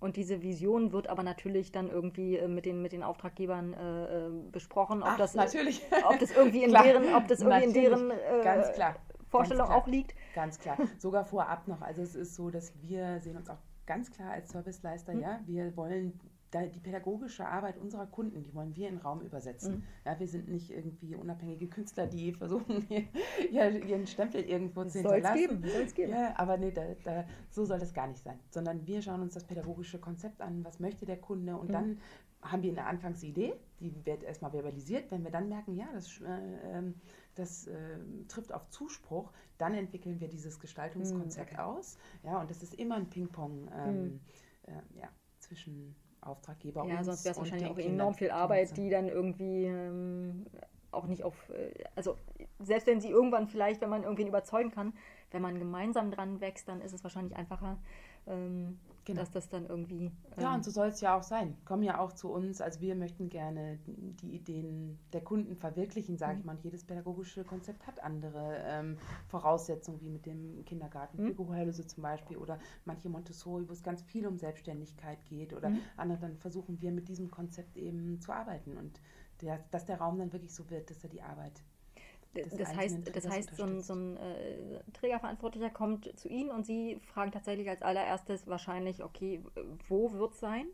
und 0.00 0.16
diese 0.16 0.42
Vision 0.42 0.92
wird 0.92 1.08
aber 1.08 1.22
natürlich 1.22 1.70
dann 1.70 1.90
irgendwie 1.90 2.38
äh, 2.38 2.48
mit, 2.48 2.64
den, 2.64 2.80
mit 2.80 2.92
den 2.92 3.02
Auftraggebern 3.02 3.74
äh, 3.74 4.26
äh 4.26 4.30
besprochen, 4.50 5.02
ob 5.02 5.10
Ach, 5.10 5.18
das 5.18 5.34
natürlich. 5.34 5.82
ob 6.08 6.18
das 6.18 6.30
irgendwie 6.32 6.64
in 6.64 6.72
deren, 6.82 7.14
ob 7.14 7.28
das 7.28 7.40
irgendwie 7.40 7.64
in 7.64 7.74
deren 7.74 8.10
äh, 8.10 8.94
Vorstellung 9.28 9.68
auch 9.68 9.86
liegt. 9.86 10.14
Ganz 10.34 10.58
klar. 10.58 10.78
Sogar 10.98 11.24
vorab 11.24 11.68
noch. 11.68 11.82
Also 11.82 12.02
es 12.02 12.14
ist 12.14 12.34
so, 12.34 12.50
dass 12.50 12.72
wir 12.82 13.20
sehen 13.20 13.36
uns 13.36 13.48
auch 13.48 13.58
ganz 13.86 14.10
klar 14.10 14.30
als 14.32 14.50
Serviceleister, 14.50 15.14
mhm. 15.14 15.20
ja. 15.20 15.40
Wir 15.46 15.76
wollen 15.76 16.18
die 16.52 16.80
pädagogische 16.80 17.46
Arbeit 17.46 17.78
unserer 17.78 18.06
Kunden, 18.06 18.42
die 18.42 18.54
wollen 18.54 18.76
wir 18.76 18.88
in 18.88 18.98
Raum 18.98 19.22
übersetzen. 19.22 19.76
Mhm. 19.76 19.82
Ja, 20.04 20.20
wir 20.20 20.28
sind 20.28 20.48
nicht 20.48 20.70
irgendwie 20.70 21.16
unabhängige 21.16 21.66
Künstler, 21.66 22.06
die 22.06 22.32
versuchen, 22.32 22.86
ihren 23.50 24.06
Stempel 24.06 24.42
irgendwo 24.42 24.84
zu 24.84 24.98
hinterlassen. 24.98 25.38
Geben, 25.38 25.64
soll's 25.66 25.94
geben. 25.94 26.12
Ja, 26.12 26.34
aber 26.36 26.58
nee, 26.58 26.70
da, 26.70 26.82
da, 27.04 27.24
so 27.50 27.64
soll 27.64 27.78
das 27.78 27.94
gar 27.94 28.06
nicht 28.06 28.22
sein. 28.22 28.38
Sondern 28.50 28.86
wir 28.86 29.00
schauen 29.00 29.22
uns 29.22 29.34
das 29.34 29.44
pädagogische 29.44 29.98
Konzept 29.98 30.40
an, 30.42 30.64
was 30.64 30.78
möchte 30.78 31.06
der 31.06 31.18
Kunde 31.18 31.56
und 31.56 31.68
mhm. 31.68 31.72
dann 31.72 31.98
haben 32.42 32.62
wir 32.62 32.72
eine 32.72 32.84
Anfangsidee, 32.86 33.54
die 33.78 33.94
wird 34.04 34.24
erstmal 34.24 34.50
verbalisiert. 34.50 35.10
Wenn 35.10 35.22
wir 35.22 35.30
dann 35.30 35.48
merken, 35.48 35.76
ja, 35.76 35.86
das, 35.92 36.20
äh, 36.20 36.76
ähm, 36.76 36.96
das 37.36 37.68
äh, 37.68 37.98
trifft 38.26 38.52
auf 38.52 38.68
Zuspruch, 38.68 39.32
dann 39.58 39.74
entwickeln 39.74 40.20
wir 40.20 40.28
dieses 40.28 40.58
Gestaltungskonzept 40.58 41.52
mhm, 41.52 41.58
okay. 41.58 41.64
aus. 41.64 41.98
Ja, 42.24 42.40
und 42.40 42.50
das 42.50 42.62
ist 42.62 42.74
immer 42.74 42.96
ein 42.96 43.08
Ping-Pong 43.08 43.70
ähm, 43.72 44.02
mhm. 44.02 44.20
äh, 44.62 45.00
ja, 45.00 45.08
zwischen 45.38 45.94
Auftraggeber 46.22 46.84
Ja, 46.86 47.02
sonst 47.04 47.24
wäre 47.24 47.32
es 47.32 47.38
wahrscheinlich 47.38 47.70
auch 47.70 47.78
enorm 47.78 48.14
viel 48.14 48.30
Arbeit, 48.30 48.76
die 48.76 48.90
dann 48.90 49.08
irgendwie 49.08 49.64
ähm, 49.64 50.46
auch 50.90 51.06
nicht 51.06 51.24
auf, 51.24 51.34
äh, 51.50 51.72
also 51.94 52.16
selbst 52.62 52.86
wenn 52.86 53.00
sie 53.00 53.10
irgendwann 53.10 53.46
vielleicht, 53.48 53.80
wenn 53.80 53.90
man 53.90 54.02
irgendwen 54.02 54.28
überzeugen 54.28 54.70
kann, 54.70 54.92
wenn 55.32 55.42
man 55.42 55.58
gemeinsam 55.58 56.10
dran 56.10 56.40
wächst, 56.40 56.68
dann 56.68 56.80
ist 56.80 56.92
es 56.92 57.02
wahrscheinlich 57.02 57.36
einfacher, 57.36 57.78
ähm, 58.26 58.78
genau. 59.04 59.20
dass 59.20 59.30
das 59.30 59.48
dann 59.48 59.66
irgendwie. 59.66 60.06
Ähm, 60.06 60.12
ja, 60.38 60.54
und 60.54 60.64
so 60.64 60.70
soll 60.70 60.88
es 60.88 61.00
ja 61.00 61.16
auch 61.16 61.22
sein. 61.22 61.56
Kommen 61.64 61.82
ja 61.82 61.98
auch 61.98 62.12
zu 62.12 62.30
uns. 62.30 62.60
Also 62.60 62.80
wir 62.80 62.94
möchten 62.94 63.28
gerne 63.28 63.78
die 63.86 64.34
Ideen 64.34 64.98
der 65.12 65.22
Kunden 65.22 65.56
verwirklichen, 65.56 66.18
sage 66.18 66.34
mhm. 66.34 66.38
ich 66.38 66.44
mal. 66.44 66.56
Und 66.56 66.64
jedes 66.64 66.84
pädagogische 66.84 67.44
Konzept 67.44 67.86
hat 67.86 68.02
andere 68.02 68.58
ähm, 68.66 68.98
Voraussetzungen, 69.28 70.00
wie 70.00 70.10
mit 70.10 70.26
dem 70.26 70.64
Kindergarten, 70.64 71.22
mhm. 71.22 71.28
Hygienehäuser 71.28 71.86
zum 71.86 72.02
Beispiel 72.02 72.36
oder 72.36 72.58
manche 72.84 73.08
Montessori, 73.08 73.68
wo 73.68 73.72
es 73.72 73.82
ganz 73.82 74.02
viel 74.02 74.26
um 74.26 74.36
Selbstständigkeit 74.38 75.24
geht 75.24 75.52
oder 75.54 75.70
mhm. 75.70 75.80
andere. 75.96 76.18
Dann 76.18 76.36
versuchen 76.36 76.80
wir 76.80 76.92
mit 76.92 77.08
diesem 77.08 77.30
Konzept 77.30 77.76
eben 77.76 78.20
zu 78.20 78.32
arbeiten 78.32 78.76
und 78.76 79.00
der, 79.40 79.58
dass 79.70 79.86
der 79.86 79.98
Raum 79.98 80.18
dann 80.18 80.32
wirklich 80.32 80.54
so 80.54 80.68
wird, 80.70 80.90
dass 80.90 81.02
er 81.02 81.10
die 81.10 81.22
Arbeit 81.22 81.62
das, 82.34 82.56
das 82.56 82.74
heißt, 82.74 83.14
das 83.14 83.28
heißt 83.28 83.56
so 83.56 83.64
ein, 83.64 83.80
so 83.82 83.94
ein 83.94 84.16
äh, 84.16 84.80
Trägerverantwortlicher 84.94 85.70
kommt 85.70 86.18
zu 86.18 86.28
Ihnen 86.28 86.50
und 86.50 86.64
Sie 86.64 86.98
fragen 87.12 87.30
tatsächlich 87.30 87.68
als 87.68 87.82
allererstes 87.82 88.46
wahrscheinlich, 88.46 89.02
okay, 89.02 89.42
wo 89.88 90.12
wird 90.12 90.32
es 90.32 90.40
sein 90.40 90.66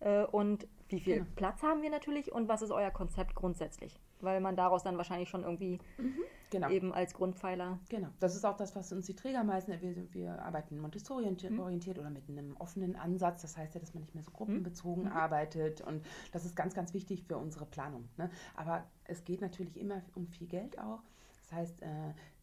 äh, 0.00 0.24
und 0.24 0.66
wie 0.88 1.00
viel 1.00 1.14
genau. 1.18 1.26
Platz 1.36 1.62
haben 1.62 1.82
wir 1.82 1.90
natürlich 1.90 2.32
und 2.32 2.48
was 2.48 2.62
ist 2.62 2.70
euer 2.70 2.90
Konzept 2.90 3.34
grundsätzlich? 3.34 4.00
Weil 4.20 4.40
man 4.40 4.56
daraus 4.56 4.82
dann 4.82 4.96
wahrscheinlich 4.96 5.28
schon 5.28 5.42
irgendwie 5.42 5.78
mhm, 5.98 6.18
genau. 6.50 6.70
eben 6.70 6.92
als 6.92 7.14
Grundpfeiler. 7.14 7.78
Genau, 7.88 8.08
das 8.20 8.34
ist 8.36 8.44
auch 8.44 8.56
das, 8.56 8.74
was 8.74 8.92
uns 8.92 9.06
die 9.06 9.14
Träger 9.14 9.44
meisten, 9.44 9.72
wir, 9.80 10.12
wir 10.12 10.42
arbeiten 10.42 10.78
Montessori 10.78 11.24
mhm. 11.24 11.60
orientiert 11.60 11.98
oder 11.98 12.10
mit 12.10 12.28
einem 12.28 12.56
offenen 12.56 12.96
Ansatz. 12.96 13.42
Das 13.42 13.56
heißt 13.56 13.74
ja, 13.74 13.80
dass 13.80 13.94
man 13.94 14.02
nicht 14.02 14.14
mehr 14.14 14.24
so 14.24 14.30
gruppenbezogen 14.30 15.04
mhm. 15.04 15.12
arbeitet 15.12 15.80
und 15.80 16.04
das 16.32 16.44
ist 16.44 16.56
ganz, 16.56 16.74
ganz 16.74 16.94
wichtig 16.94 17.24
für 17.24 17.36
unsere 17.36 17.66
Planung. 17.66 18.08
Ne? 18.16 18.30
Aber 18.56 18.84
es 19.04 19.24
geht 19.24 19.40
natürlich 19.40 19.76
immer 19.76 20.02
um 20.14 20.26
viel 20.28 20.46
Geld 20.46 20.78
auch. 20.78 21.02
Das 21.42 21.52
heißt, 21.52 21.82
äh, 21.82 21.86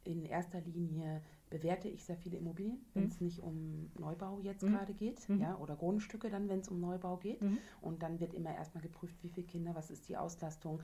in 0.03 0.25
erster 0.25 0.61
Linie 0.61 1.21
bewerte 1.51 1.89
ich 1.89 2.03
sehr 2.03 2.17
viele 2.17 2.37
Immobilien, 2.37 2.83
wenn 2.95 3.07
es 3.07 3.19
mhm. 3.19 3.27
nicht 3.27 3.43
um 3.43 3.91
Neubau 3.99 4.39
jetzt 4.39 4.63
mhm. 4.63 4.71
gerade 4.71 4.93
geht, 4.93 5.27
mhm. 5.29 5.41
ja, 5.41 5.55
oder 5.57 5.75
Grundstücke 5.75 6.29
dann, 6.29 6.49
wenn 6.49 6.61
es 6.61 6.69
um 6.69 6.79
Neubau 6.79 7.17
geht. 7.17 7.41
Mhm. 7.41 7.59
Und 7.81 8.01
dann 8.01 8.19
wird 8.19 8.33
immer 8.33 8.55
erstmal 8.55 8.81
geprüft, 8.81 9.21
wie 9.21 9.29
viele 9.29 9.45
Kinder, 9.45 9.75
was 9.75 9.91
ist 9.91 10.09
die 10.09 10.17
Auslastung, 10.17 10.81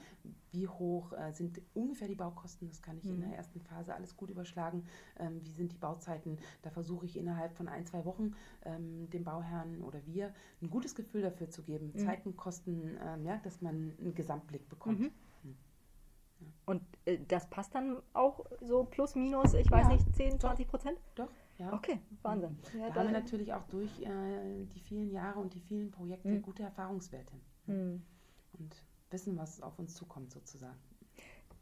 wie 0.52 0.68
hoch 0.68 1.14
äh, 1.14 1.32
sind 1.32 1.62
ungefähr 1.74 2.08
die 2.08 2.16
Baukosten, 2.16 2.68
das 2.68 2.82
kann 2.82 2.98
ich 2.98 3.08
in 3.08 3.22
der 3.22 3.30
mhm. 3.30 3.36
ersten 3.36 3.62
Phase 3.62 3.96
alles 3.96 4.16
gut 4.16 4.30
überschlagen, 4.30 4.84
ähm, 5.18 5.40
wie 5.42 5.52
sind 5.52 5.72
die 5.72 5.78
Bauzeiten. 5.78 6.38
Da 6.62 6.70
versuche 6.70 7.06
ich 7.06 7.18
innerhalb 7.18 7.56
von 7.56 7.70
ein, 7.70 7.86
zwei 7.86 8.04
Wochen 8.06 8.34
ähm, 8.66 9.10
dem 9.10 9.24
Bauherrn 9.24 9.82
oder 9.82 10.06
wir 10.06 10.34
ein 10.62 10.70
gutes 10.70 10.96
Gefühl 10.96 11.22
dafür 11.22 11.50
zu 11.50 11.64
geben, 11.64 11.94
mhm. 11.94 12.00
Zeiten, 12.00 12.36
Kosten, 12.36 12.98
ähm, 13.02 13.26
ja, 13.26 13.38
dass 13.38 13.62
man 13.62 13.94
einen 14.00 14.14
Gesamtblick 14.14 14.68
bekommt. 14.68 15.00
Und 16.68 16.84
äh, 17.06 17.18
das 17.26 17.50
passt 17.50 17.74
dann 17.76 18.02
auch 18.14 18.46
so 18.60 18.84
plus 18.84 19.16
minus, 19.16 19.54
ich 19.54 19.72
weiß 19.72 19.88
ja, 19.88 19.94
nicht, 19.94 20.16
10, 20.16 20.38
20 20.38 20.68
Prozent? 20.68 21.00
Doch, 21.16 21.30
ja. 21.58 21.72
Okay, 21.72 22.02
Wahnsinn. 22.22 22.58
Ja, 22.78 22.90
da 22.90 22.96
haben 22.96 23.08
wir 23.08 23.20
natürlich 23.20 23.54
auch 23.54 23.64
durch 23.68 23.90
äh, 24.02 24.66
die 24.76 24.82
vielen 24.82 25.10
Jahre 25.10 25.40
und 25.40 25.54
die 25.54 25.62
vielen 25.62 25.92
Projekte 25.92 26.28
mhm. 26.28 26.42
gute 26.42 26.64
Erfahrungswerte. 26.64 27.34
Mhm. 27.68 28.04
Und 28.60 28.84
wissen, 29.10 29.38
was 29.38 29.62
auf 29.62 29.80
uns 29.80 29.96
zukommt 29.96 30.34
sozusagen. 30.34 30.78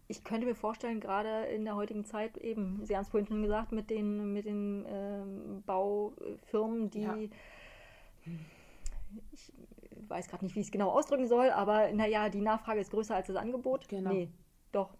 Ich 0.08 0.24
könnte 0.24 0.48
mir 0.48 0.56
vorstellen, 0.56 1.00
gerade 1.00 1.46
in 1.46 1.66
der 1.66 1.76
heutigen 1.76 2.04
Zeit, 2.04 2.38
eben, 2.38 2.84
Sie 2.84 2.96
haben 2.96 3.04
es 3.04 3.10
vorhin 3.10 3.28
schon 3.28 3.44
gesagt, 3.44 3.72
mit 3.72 3.92
den, 3.92 4.34
mit 4.34 4.46
den 4.46 4.86
ähm, 4.88 5.64
Baufirmen, 5.68 6.90
die 6.90 7.02
ja. 7.02 7.16
ich 9.32 9.54
weiß 10.08 10.28
gerade 10.30 10.46
nicht, 10.46 10.56
wie 10.56 10.62
ich 10.62 10.68
es 10.68 10.72
genau 10.72 10.90
ausdrücken 10.90 11.28
soll, 11.28 11.52
aber 11.52 11.92
naja, 11.92 12.30
die 12.30 12.42
Nachfrage 12.42 12.80
ist 12.80 12.90
größer 12.90 13.16
als 13.16 13.28
das 13.28 13.36
Angebot. 13.36 13.88
Genau. 13.88 14.12
Nee, 14.12 14.30
doch. 14.76 14.98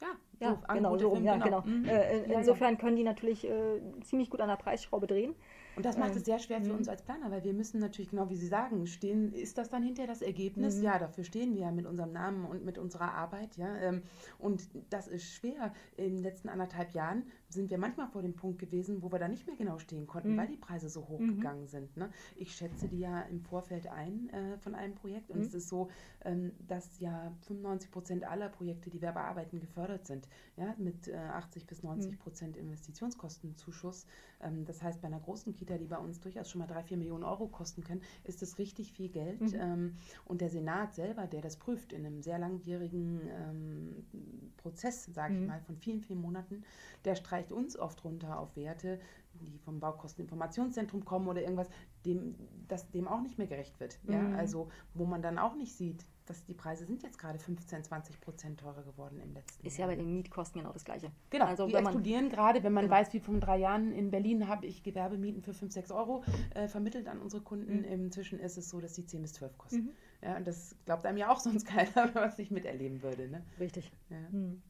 Ja, 0.00 0.08
ja 0.40 0.50
so 0.54 0.74
genau, 0.74 0.96
so 0.96 1.08
rum, 1.08 1.24
ja, 1.24 1.34
genau. 1.36 1.62
genau. 1.62 1.76
Mhm. 1.76 1.84
Äh, 1.86 2.22
insofern 2.32 2.78
können 2.78 2.96
die 2.96 3.04
natürlich 3.04 3.46
äh, 3.46 3.80
ziemlich 4.02 4.30
gut 4.30 4.40
an 4.40 4.48
der 4.48 4.56
Preisschraube 4.56 5.06
drehen. 5.06 5.34
Und 5.76 5.86
das 5.86 5.96
macht 5.96 6.16
es 6.16 6.24
sehr 6.24 6.38
schwer 6.38 6.60
für 6.60 6.72
mhm. 6.72 6.78
uns 6.78 6.88
als 6.88 7.02
Planer, 7.02 7.30
weil 7.30 7.44
wir 7.44 7.52
müssen 7.52 7.80
natürlich, 7.80 8.10
genau 8.10 8.28
wie 8.28 8.36
Sie 8.36 8.46
sagen, 8.46 8.86
stehen, 8.86 9.32
ist 9.32 9.56
das 9.56 9.68
dann 9.68 9.82
hinterher 9.82 10.08
das 10.08 10.22
Ergebnis? 10.22 10.76
Mhm. 10.76 10.82
Ja, 10.82 10.98
dafür 10.98 11.24
stehen 11.24 11.54
wir 11.54 11.62
ja 11.62 11.70
mit 11.70 11.86
unserem 11.86 12.12
Namen 12.12 12.44
und 12.44 12.64
mit 12.64 12.78
unserer 12.78 13.12
Arbeit. 13.12 13.56
Ja, 13.56 13.76
ähm, 13.76 14.02
und 14.38 14.68
das 14.90 15.06
ist 15.06 15.32
schwer. 15.32 15.72
In 15.96 16.16
den 16.16 16.22
letzten 16.22 16.48
anderthalb 16.48 16.92
Jahren 16.92 17.24
sind 17.50 17.70
wir 17.70 17.78
manchmal 17.78 18.08
vor 18.08 18.22
dem 18.22 18.34
Punkt 18.34 18.58
gewesen, 18.58 19.02
wo 19.02 19.10
wir 19.12 19.18
da 19.18 19.28
nicht 19.28 19.46
mehr 19.46 19.56
genau 19.56 19.78
stehen 19.78 20.06
konnten, 20.06 20.32
mhm. 20.32 20.36
weil 20.38 20.48
die 20.48 20.56
Preise 20.56 20.88
so 20.88 21.06
hoch 21.08 21.20
mhm. 21.20 21.36
gegangen 21.36 21.66
sind. 21.66 21.96
Ne? 21.96 22.10
Ich 22.36 22.54
schätze 22.54 22.88
die 22.88 23.00
ja 23.00 23.22
im 23.22 23.40
Vorfeld 23.40 23.86
ein 23.88 24.30
äh, 24.30 24.58
von 24.58 24.74
einem 24.74 24.94
Projekt 24.94 25.30
und 25.30 25.38
mhm. 25.38 25.44
es 25.44 25.54
ist 25.54 25.68
so, 25.68 25.88
ähm, 26.24 26.52
dass 26.66 27.00
ja 27.00 27.32
95 27.42 27.90
Prozent 27.90 28.24
aller 28.24 28.48
Projekte, 28.48 28.90
die 28.90 29.02
wir 29.02 29.12
bearbeiten, 29.12 29.60
gefördert 29.60 30.06
sind, 30.06 30.28
ja, 30.56 30.74
mit 30.78 31.08
äh, 31.08 31.16
80 31.16 31.66
bis 31.66 31.82
90 31.82 32.12
mhm. 32.12 32.18
Prozent 32.18 32.56
Investitionskostenzuschuss. 32.56 34.06
Ähm, 34.40 34.64
das 34.64 34.82
heißt, 34.82 35.00
bei 35.00 35.08
einer 35.08 35.20
großen 35.20 35.52
Kita, 35.52 35.78
die 35.78 35.86
bei 35.86 35.98
uns 35.98 36.20
durchaus 36.20 36.50
schon 36.50 36.60
mal 36.60 36.66
drei, 36.66 36.82
vier 36.82 36.96
Millionen 36.96 37.24
Euro 37.24 37.48
kosten 37.48 37.82
können, 37.82 38.02
ist 38.24 38.42
das 38.42 38.58
richtig 38.58 38.92
viel 38.92 39.08
Geld. 39.08 39.40
Mhm. 39.40 39.54
Ähm, 39.54 39.94
und 40.24 40.40
der 40.40 40.50
Senat 40.50 40.94
selber, 40.94 41.26
der 41.26 41.42
das 41.42 41.56
prüft 41.56 41.92
in 41.92 42.06
einem 42.06 42.22
sehr 42.22 42.38
langwierigen 42.38 43.20
ähm, 43.28 44.50
Prozess, 44.56 45.06
sage 45.06 45.34
ich 45.34 45.40
mhm. 45.40 45.46
mal, 45.46 45.60
von 45.60 45.76
vielen, 45.76 46.00
vielen 46.00 46.20
Monaten, 46.20 46.64
der 47.04 47.16
streicht 47.40 47.52
uns 47.52 47.78
oft 47.78 48.04
runter 48.04 48.38
auf 48.38 48.56
Werte, 48.56 49.00
die 49.34 49.58
vom 49.58 49.80
Baukosteninformationszentrum 49.80 51.04
kommen 51.04 51.28
oder 51.28 51.40
irgendwas, 51.40 51.68
dem, 52.04 52.34
das 52.68 52.90
dem 52.90 53.08
auch 53.08 53.20
nicht 53.20 53.38
mehr 53.38 53.46
gerecht 53.46 53.78
wird. 53.80 53.98
Mhm. 54.04 54.12
Ja? 54.12 54.30
Also 54.36 54.70
wo 54.94 55.04
man 55.04 55.22
dann 55.22 55.38
auch 55.38 55.54
nicht 55.54 55.74
sieht, 55.74 56.04
dass 56.26 56.44
die 56.44 56.54
Preise 56.54 56.86
sind 56.86 57.02
jetzt 57.02 57.18
gerade 57.18 57.40
15, 57.40 57.82
20 57.82 58.20
Prozent 58.20 58.60
teurer 58.60 58.82
geworden 58.84 59.20
im 59.20 59.32
letzten 59.32 59.66
Ist 59.66 59.78
Jahr. 59.78 59.88
ja 59.88 59.96
bei 59.96 60.00
den 60.00 60.14
Mietkosten 60.14 60.60
genau 60.60 60.72
das 60.72 60.84
Gleiche. 60.84 61.10
Genau, 61.30 61.46
also 61.46 61.66
die 61.66 61.74
explodieren 61.74 62.28
gerade, 62.28 62.62
wenn 62.62 62.72
man 62.72 62.84
genau. 62.84 62.96
weiß, 62.96 63.12
wie 63.14 63.20
vor 63.20 63.36
drei 63.38 63.58
Jahren 63.58 63.92
in 63.92 64.12
Berlin 64.12 64.46
habe 64.46 64.66
ich 64.66 64.84
Gewerbemieten 64.84 65.42
für 65.42 65.54
5, 65.54 65.72
6 65.72 65.90
Euro 65.90 66.22
äh, 66.54 66.68
vermittelt 66.68 67.08
an 67.08 67.20
unsere 67.20 67.42
Kunden. 67.42 67.78
Mhm. 67.78 67.84
Inzwischen 67.84 68.38
ist 68.38 68.58
es 68.58 68.68
so, 68.68 68.80
dass 68.80 68.92
die 68.92 69.06
10 69.06 69.22
bis 69.22 69.32
12 69.32 69.58
kosten. 69.58 69.78
Mhm. 69.78 69.90
Ja, 70.22 70.36
und 70.36 70.46
das 70.46 70.76
glaubt 70.84 71.04
einem 71.04 71.18
ja 71.18 71.32
auch 71.32 71.40
sonst 71.40 71.64
keiner, 71.66 72.14
was 72.14 72.38
ich 72.38 72.52
miterleben 72.52 73.02
würde. 73.02 73.26
Ne? 73.26 73.42
Richtig. 73.58 73.90
Ja, 74.08 74.18
mhm. 74.30 74.62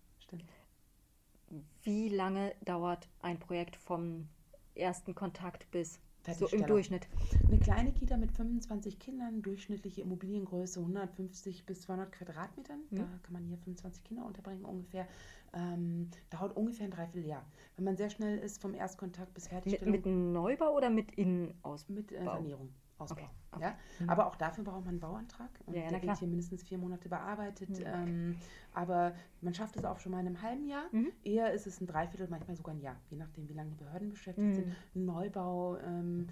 Wie 1.82 2.08
lange 2.08 2.54
dauert 2.64 3.08
ein 3.20 3.38
Projekt 3.38 3.76
vom 3.76 4.28
ersten 4.74 5.14
Kontakt 5.14 5.70
bis 5.70 6.00
so 6.38 6.46
im 6.48 6.66
Durchschnitt. 6.66 7.08
Eine 7.46 7.58
kleine 7.58 7.92
Kita 7.92 8.16
mit 8.16 8.32
25 8.32 8.98
Kindern, 8.98 9.42
durchschnittliche 9.42 10.02
Immobiliengröße 10.02 10.80
150 10.80 11.64
bis 11.64 11.82
200 11.82 12.12
Quadratmetern. 12.12 12.80
Mhm. 12.90 12.96
Da 12.96 13.04
kann 13.22 13.32
man 13.32 13.44
hier 13.44 13.56
25 13.58 14.04
Kinder 14.04 14.24
unterbringen 14.26 14.64
ungefähr. 14.64 15.06
Ähm, 15.52 16.10
dauert 16.28 16.56
ungefähr 16.56 16.86
ein 16.86 16.90
Dreivierteljahr. 16.90 17.44
Wenn 17.76 17.84
man 17.84 17.96
sehr 17.96 18.10
schnell 18.10 18.38
ist, 18.38 18.60
vom 18.60 18.74
Erstkontakt 18.74 19.34
bis 19.34 19.48
Fertigstellung. 19.48 19.92
Mit, 19.92 20.06
mit 20.06 20.14
Neubau 20.14 20.76
oder 20.76 20.90
mit 20.90 21.12
Innenausbau? 21.12 21.94
Mit 21.94 22.12
äh, 22.12 22.24
Sanierung. 22.24 22.68
Ausbau. 23.00 23.16
Okay. 23.16 23.30
Okay. 23.52 23.64
Ja? 23.64 23.74
Mhm. 23.98 24.10
Aber 24.10 24.26
auch 24.26 24.36
dafür 24.36 24.64
braucht 24.64 24.84
man 24.84 24.90
einen 24.90 25.00
Bauantrag. 25.00 25.50
Und 25.66 25.74
ja, 25.74 25.82
ja, 25.82 25.88
der 25.88 26.02
wird 26.02 26.18
hier 26.18 26.28
mindestens 26.28 26.62
vier 26.62 26.78
Monate 26.78 27.08
bearbeitet. 27.08 27.70
Mhm. 27.70 27.84
Ähm, 27.84 28.36
aber 28.72 29.14
man 29.40 29.54
schafft 29.54 29.76
es 29.76 29.84
auch 29.84 29.98
schon 29.98 30.12
mal 30.12 30.20
in 30.20 30.26
einem 30.26 30.42
halben 30.42 30.66
Jahr. 30.66 30.84
Mhm. 30.92 31.12
Eher 31.24 31.52
ist 31.52 31.66
es 31.66 31.80
ein 31.80 31.86
Dreiviertel, 31.86 32.28
manchmal 32.28 32.56
sogar 32.56 32.74
ein 32.74 32.80
Jahr, 32.80 32.96
je 33.10 33.16
nachdem, 33.16 33.48
wie 33.48 33.54
lange 33.54 33.70
die 33.70 33.76
Behörden 33.76 34.10
beschäftigt 34.10 34.46
mhm. 34.46 34.54
sind. 34.54 34.76
Ein 34.94 35.04
Neubau, 35.04 35.78
ähm, 35.78 36.28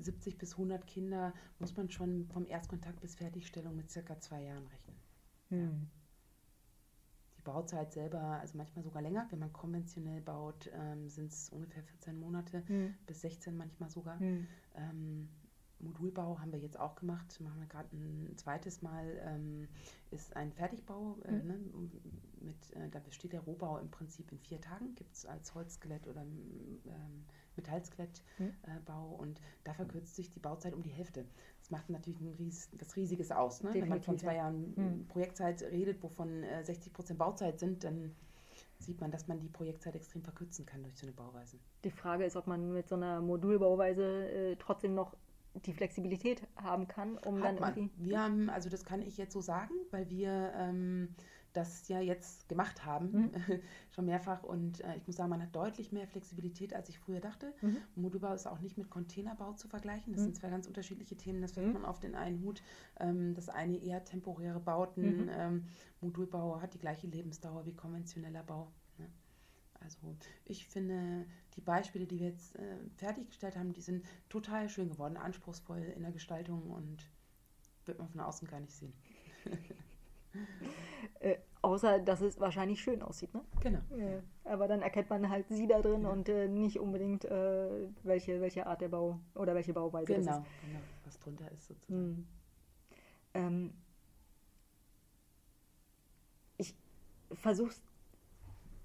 70 0.00 0.38
bis 0.38 0.52
100 0.52 0.86
Kinder, 0.86 1.34
muss 1.58 1.76
man 1.76 1.90
schon 1.90 2.26
vom 2.28 2.46
Erstkontakt 2.46 3.00
bis 3.00 3.14
Fertigstellung 3.14 3.76
mit 3.76 3.90
circa 3.90 4.18
zwei 4.20 4.42
Jahren 4.42 4.66
rechnen. 4.66 4.96
Ja. 5.50 5.56
Mhm. 5.58 5.90
Die 7.38 7.42
Bauzeit 7.42 7.92
selber, 7.92 8.20
also 8.20 8.56
manchmal 8.56 8.84
sogar 8.84 9.02
länger. 9.02 9.26
Wenn 9.30 9.40
man 9.40 9.52
konventionell 9.52 10.20
baut, 10.20 10.70
ähm, 10.74 11.08
sind 11.08 11.32
es 11.32 11.50
ungefähr 11.50 11.82
14 11.82 12.16
Monate 12.18 12.62
mhm. 12.68 12.94
bis 13.06 13.20
16 13.22 13.56
manchmal 13.56 13.90
sogar. 13.90 14.16
Ähm, 14.20 15.28
Modulbau 15.82 16.38
haben 16.38 16.52
wir 16.52 16.58
jetzt 16.58 16.78
auch 16.78 16.94
gemacht, 16.94 17.40
machen 17.40 17.60
wir 17.60 17.66
gerade 17.66 17.88
ein 17.92 18.32
zweites 18.36 18.82
Mal, 18.82 19.20
ähm, 19.24 19.68
ist 20.10 20.34
ein 20.36 20.52
Fertigbau, 20.52 21.16
äh, 21.24 21.32
mhm. 21.32 21.46
ne, 21.46 21.60
mit, 22.40 22.76
äh, 22.76 22.88
da 22.90 22.98
besteht 23.00 23.32
der 23.32 23.40
Rohbau 23.40 23.78
im 23.78 23.90
Prinzip 23.90 24.30
in 24.32 24.38
vier 24.38 24.60
Tagen, 24.60 24.94
gibt 24.94 25.14
es 25.14 25.26
als 25.26 25.54
Holzskelett 25.54 26.06
oder 26.06 26.22
ähm, 26.22 27.24
Metallskelettbau 27.56 29.08
mhm. 29.08 29.14
äh, 29.14 29.22
und 29.22 29.40
da 29.64 29.74
verkürzt 29.74 30.14
sich 30.14 30.30
die 30.30 30.40
Bauzeit 30.40 30.74
um 30.74 30.82
die 30.82 30.90
Hälfte. 30.90 31.24
Das 31.58 31.70
macht 31.70 31.90
natürlich 31.90 32.20
ein 32.20 32.34
ries 32.38 32.70
was 32.78 32.96
Riesiges 32.96 33.30
aus. 33.30 33.62
Ne? 33.62 33.74
Wenn 33.74 33.88
man 33.88 34.00
von 34.00 34.18
zwei 34.18 34.36
Jahren 34.36 34.74
mhm. 34.74 35.06
Projektzeit 35.08 35.62
redet, 35.62 36.02
wovon 36.02 36.42
äh, 36.42 36.64
60 36.64 36.92
Prozent 36.92 37.18
Bauzeit 37.18 37.58
sind, 37.58 37.84
dann 37.84 38.14
sieht 38.78 39.00
man, 39.00 39.10
dass 39.10 39.28
man 39.28 39.38
die 39.38 39.48
Projektzeit 39.48 39.94
extrem 39.94 40.22
verkürzen 40.22 40.66
kann 40.66 40.82
durch 40.82 40.98
so 40.98 41.06
eine 41.06 41.14
Bauweise. 41.14 41.58
Die 41.84 41.90
Frage 41.90 42.24
ist, 42.24 42.36
ob 42.36 42.46
man 42.46 42.72
mit 42.72 42.88
so 42.88 42.96
einer 42.96 43.20
Modulbauweise 43.20 44.28
äh, 44.28 44.56
trotzdem 44.56 44.94
noch 44.94 45.16
die 45.54 45.72
Flexibilität 45.72 46.42
haben 46.56 46.88
kann, 46.88 47.18
um 47.18 47.38
Hat 47.38 47.44
dann 47.44 47.60
man. 47.60 47.76
irgendwie. 47.76 48.10
Wir 48.10 48.20
haben, 48.20 48.48
also 48.50 48.68
das 48.68 48.84
kann 48.84 49.02
ich 49.02 49.16
jetzt 49.18 49.32
so 49.32 49.40
sagen, 49.40 49.74
weil 49.90 50.08
wir 50.08 50.52
ähm, 50.56 51.14
das 51.52 51.88
ja 51.88 52.00
jetzt 52.00 52.48
gemacht 52.48 52.84
haben, 52.84 53.12
mhm. 53.12 53.30
schon 53.90 54.06
mehrfach. 54.06 54.42
Und 54.42 54.80
äh, 54.80 54.96
ich 54.96 55.06
muss 55.06 55.16
sagen, 55.16 55.30
man 55.30 55.42
hat 55.42 55.54
deutlich 55.54 55.92
mehr 55.92 56.06
Flexibilität, 56.06 56.74
als 56.74 56.88
ich 56.88 56.98
früher 56.98 57.20
dachte. 57.20 57.52
Mhm. 57.60 57.78
Modulbau 57.94 58.32
ist 58.32 58.46
auch 58.46 58.60
nicht 58.60 58.78
mit 58.78 58.90
Containerbau 58.90 59.52
zu 59.52 59.68
vergleichen. 59.68 60.12
Das 60.12 60.22
mhm. 60.22 60.26
sind 60.26 60.36
zwei 60.36 60.50
ganz 60.50 60.66
unterschiedliche 60.66 61.16
Themen. 61.16 61.42
Das 61.42 61.52
fällt 61.52 61.66
mhm. 61.66 61.74
man 61.74 61.84
auf 61.84 62.00
den 62.00 62.14
einen 62.14 62.42
Hut. 62.42 62.62
Ähm, 62.98 63.34
das 63.34 63.48
eine 63.48 63.76
eher 63.76 64.04
temporäre 64.04 64.60
Bauten. 64.60 65.24
Mhm. 65.24 65.30
Ähm, 65.32 65.64
Modulbau 66.00 66.60
hat 66.60 66.74
die 66.74 66.78
gleiche 66.78 67.06
Lebensdauer 67.06 67.66
wie 67.66 67.74
konventioneller 67.74 68.42
Bau. 68.42 68.72
Ne? 68.98 69.08
Also 69.80 70.16
ich 70.44 70.66
finde, 70.66 71.26
die 71.56 71.60
Beispiele, 71.60 72.06
die 72.06 72.18
wir 72.18 72.28
jetzt 72.28 72.56
äh, 72.56 72.76
fertiggestellt 72.96 73.56
haben, 73.56 73.72
die 73.72 73.80
sind 73.80 74.04
total 74.28 74.68
schön 74.68 74.88
geworden, 74.90 75.16
anspruchsvoll 75.16 75.82
in 75.96 76.02
der 76.02 76.12
Gestaltung 76.12 76.70
und 76.70 77.08
wird 77.84 77.98
man 77.98 78.08
von 78.08 78.20
außen 78.20 78.48
gar 78.48 78.60
nicht 78.60 78.74
sehen. 78.74 78.92
äh, 81.20 81.36
außer, 81.60 81.98
dass 82.00 82.20
es 82.20 82.40
wahrscheinlich 82.40 82.80
schön 82.80 83.02
aussieht, 83.02 83.34
ne? 83.34 83.42
Genau. 83.60 83.80
Ja. 83.96 84.22
Aber 84.44 84.68
dann 84.68 84.82
erkennt 84.82 85.10
man 85.10 85.28
halt 85.28 85.48
sie 85.48 85.66
da 85.66 85.80
drin 85.80 86.02
ja. 86.02 86.10
und 86.10 86.28
äh, 86.28 86.48
nicht 86.48 86.78
unbedingt, 86.78 87.24
äh, 87.24 87.88
welche, 88.02 88.40
welche 88.40 88.66
Art 88.66 88.80
der 88.80 88.88
Bau 88.88 89.20
oder 89.34 89.54
welche 89.54 89.72
Bauweise 89.72 90.14
genau, 90.14 90.26
das 90.26 90.38
ist. 90.38 90.46
Genau, 90.62 90.80
was 91.04 91.18
drunter 91.18 91.52
ist 91.52 91.66
sozusagen. 91.66 92.00
Hm. 92.00 92.26
Ähm, 93.34 93.74
ich 96.56 96.74
versuche 97.32 97.74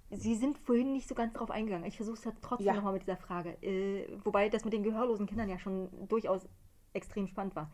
Sie 0.10 0.36
sind 0.36 0.58
vorhin 0.60 0.94
nicht 0.94 1.08
so 1.08 1.16
ganz 1.16 1.34
drauf 1.34 1.52
eingegangen. 1.52 1.86
Ich 1.86 1.98
versuche 1.98 2.18
es 2.18 2.24
jetzt 2.24 2.42
trotzdem 2.42 2.68
ja. 2.68 2.74
nochmal 2.74 2.94
mit 2.94 3.02
dieser 3.02 3.18
Frage. 3.18 3.62
Äh, 3.62 4.08
wobei 4.24 4.48
das 4.48 4.64
mit 4.64 4.74
den 4.74 4.84
gehörlosen 4.84 5.26
Kindern 5.26 5.50
ja 5.50 5.60
schon 5.60 5.90
durchaus 6.08 6.48
extrem 6.94 7.28
spannend 7.28 7.56
war. 7.56 7.72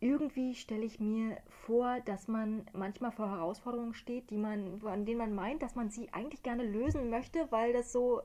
Irgendwie 0.00 0.54
stelle 0.54 0.84
ich 0.84 1.00
mir 1.00 1.38
vor, 1.48 2.00
dass 2.00 2.28
man 2.28 2.66
manchmal 2.72 3.10
vor 3.12 3.30
Herausforderungen 3.30 3.94
steht, 3.94 4.30
die 4.30 4.36
man, 4.36 4.82
an 4.84 5.06
denen 5.06 5.18
man 5.18 5.34
meint, 5.34 5.62
dass 5.62 5.74
man 5.74 5.90
sie 5.90 6.12
eigentlich 6.12 6.42
gerne 6.42 6.62
lösen 6.62 7.10
möchte, 7.10 7.50
weil 7.50 7.72
das 7.72 7.92
so, 7.92 8.22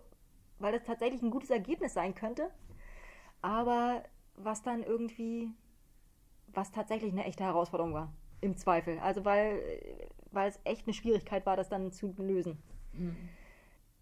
weil 0.57 0.73
das 0.73 0.83
tatsächlich 0.83 1.21
ein 1.21 1.31
gutes 1.31 1.49
Ergebnis 1.49 1.93
sein 1.93 2.15
könnte. 2.15 2.49
Aber 3.41 4.03
was 4.35 4.61
dann 4.61 4.83
irgendwie, 4.83 5.51
was 6.47 6.71
tatsächlich 6.71 7.11
eine 7.11 7.25
echte 7.25 7.43
Herausforderung 7.43 7.93
war. 7.93 8.13
Im 8.41 8.55
Zweifel. 8.57 8.99
Also 8.99 9.25
weil 9.25 9.59
weil 10.31 10.49
es 10.49 10.59
echt 10.63 10.85
eine 10.85 10.93
Schwierigkeit 10.93 11.45
war, 11.45 11.57
das 11.57 11.69
dann 11.69 11.91
zu 11.91 12.13
lösen. 12.19 12.61
Mhm 12.93 13.15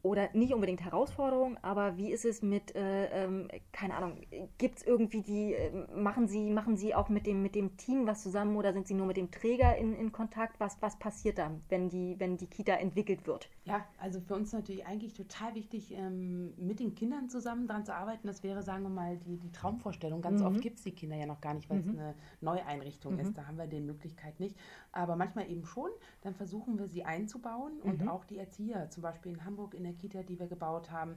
oder 0.08 0.30
nicht 0.34 0.54
unbedingt 0.54 0.84
Herausforderung, 0.84 1.58
aber 1.62 1.98
wie 1.98 2.12
ist 2.12 2.26
es 2.26 2.42
mit, 2.42 2.76
äh, 2.76 3.26
ähm, 3.26 3.48
keine 3.72 3.96
Ahnung, 3.96 4.18
gibt 4.58 4.78
es 4.80 4.88
irgendwie 4.88 5.22
die, 5.22 5.54
äh, 5.54 5.72
machen 5.96 6.28
Sie, 6.28 6.50
machen 6.50 6.78
Sie 6.78 6.96
auch 6.96 7.10
mit 7.10 7.28
dem, 7.28 7.42
mit 7.42 7.56
dem 7.56 7.78
Team 7.78 8.08
was 8.08 8.24
zusammen 8.24 8.56
oder 8.56 8.74
sind 8.74 8.88
Sie 8.88 8.94
nur 8.94 9.06
mit 9.06 9.18
dem 9.18 9.32
Träger 9.32 9.76
in, 9.78 9.94
in 9.94 10.12
Kontakt? 10.12 10.60
Was, 10.60 10.82
was 10.82 10.98
passiert 10.98 11.38
da, 11.38 11.52
wenn 11.70 11.90
die, 11.90 12.16
wenn 12.20 12.38
die 12.38 12.48
Kita 12.48 12.74
entwickelt 12.74 13.28
wird? 13.28 13.50
Ja, 13.66 13.86
also 14.00 14.22
für 14.22 14.36
uns 14.36 14.54
natürlich 14.54 14.86
eigentlich 14.86 15.14
total 15.14 15.54
wichtig, 15.56 15.94
ähm, 15.94 16.54
mit 16.58 16.80
den 16.80 16.96
Kindern 16.96 17.30
zusammen 17.30 17.68
daran 17.68 17.86
zu 17.86 17.94
arbeiten. 17.94 18.28
Das 18.28 18.42
wäre, 18.44 18.64
sagen 18.64 18.84
wir 18.84 18.90
mal, 18.90 19.18
die, 19.18 19.38
die 19.38 19.52
Traumvorstellung. 19.52 20.22
Ganz 20.22 20.40
mhm. 20.40 20.48
oft 20.48 20.62
gibt 20.62 20.78
es 20.78 20.84
die 20.84 20.92
Kinder 20.92 21.18
ja 21.18 21.26
noch 21.26 21.42
gar 21.42 21.54
nicht, 21.54 21.70
weil 21.70 21.80
es 21.80 21.86
mhm. 21.86 22.00
eine 22.00 22.16
Neueinrichtung 22.40 23.16
mhm. 23.16 23.20
ist. 23.20 23.38
Da 23.38 23.46
haben 23.46 23.58
wir 23.58 23.68
die 23.68 23.82
Möglichkeit 23.82 24.40
nicht. 24.40 24.56
Aber 24.94 25.16
manchmal 25.18 25.50
eben 25.50 25.66
schon. 25.66 25.90
Dann 26.22 26.34
versuchen 26.34 26.80
wir 26.80 26.88
sie 26.88 27.04
einzubauen 27.04 27.80
und 27.82 28.02
mhm. 28.02 28.08
auch 28.08 28.24
die 28.24 28.38
Erzieher, 28.38 28.90
zum 28.90 29.04
Beispiel 29.04 29.34
in 29.34 29.44
Hamburg 29.44 29.74
in 29.74 29.84
der 29.84 29.97
Kita, 29.98 30.24
die 30.24 30.40
wir 30.40 30.48
gebaut 30.48 30.92
haben. 30.92 31.16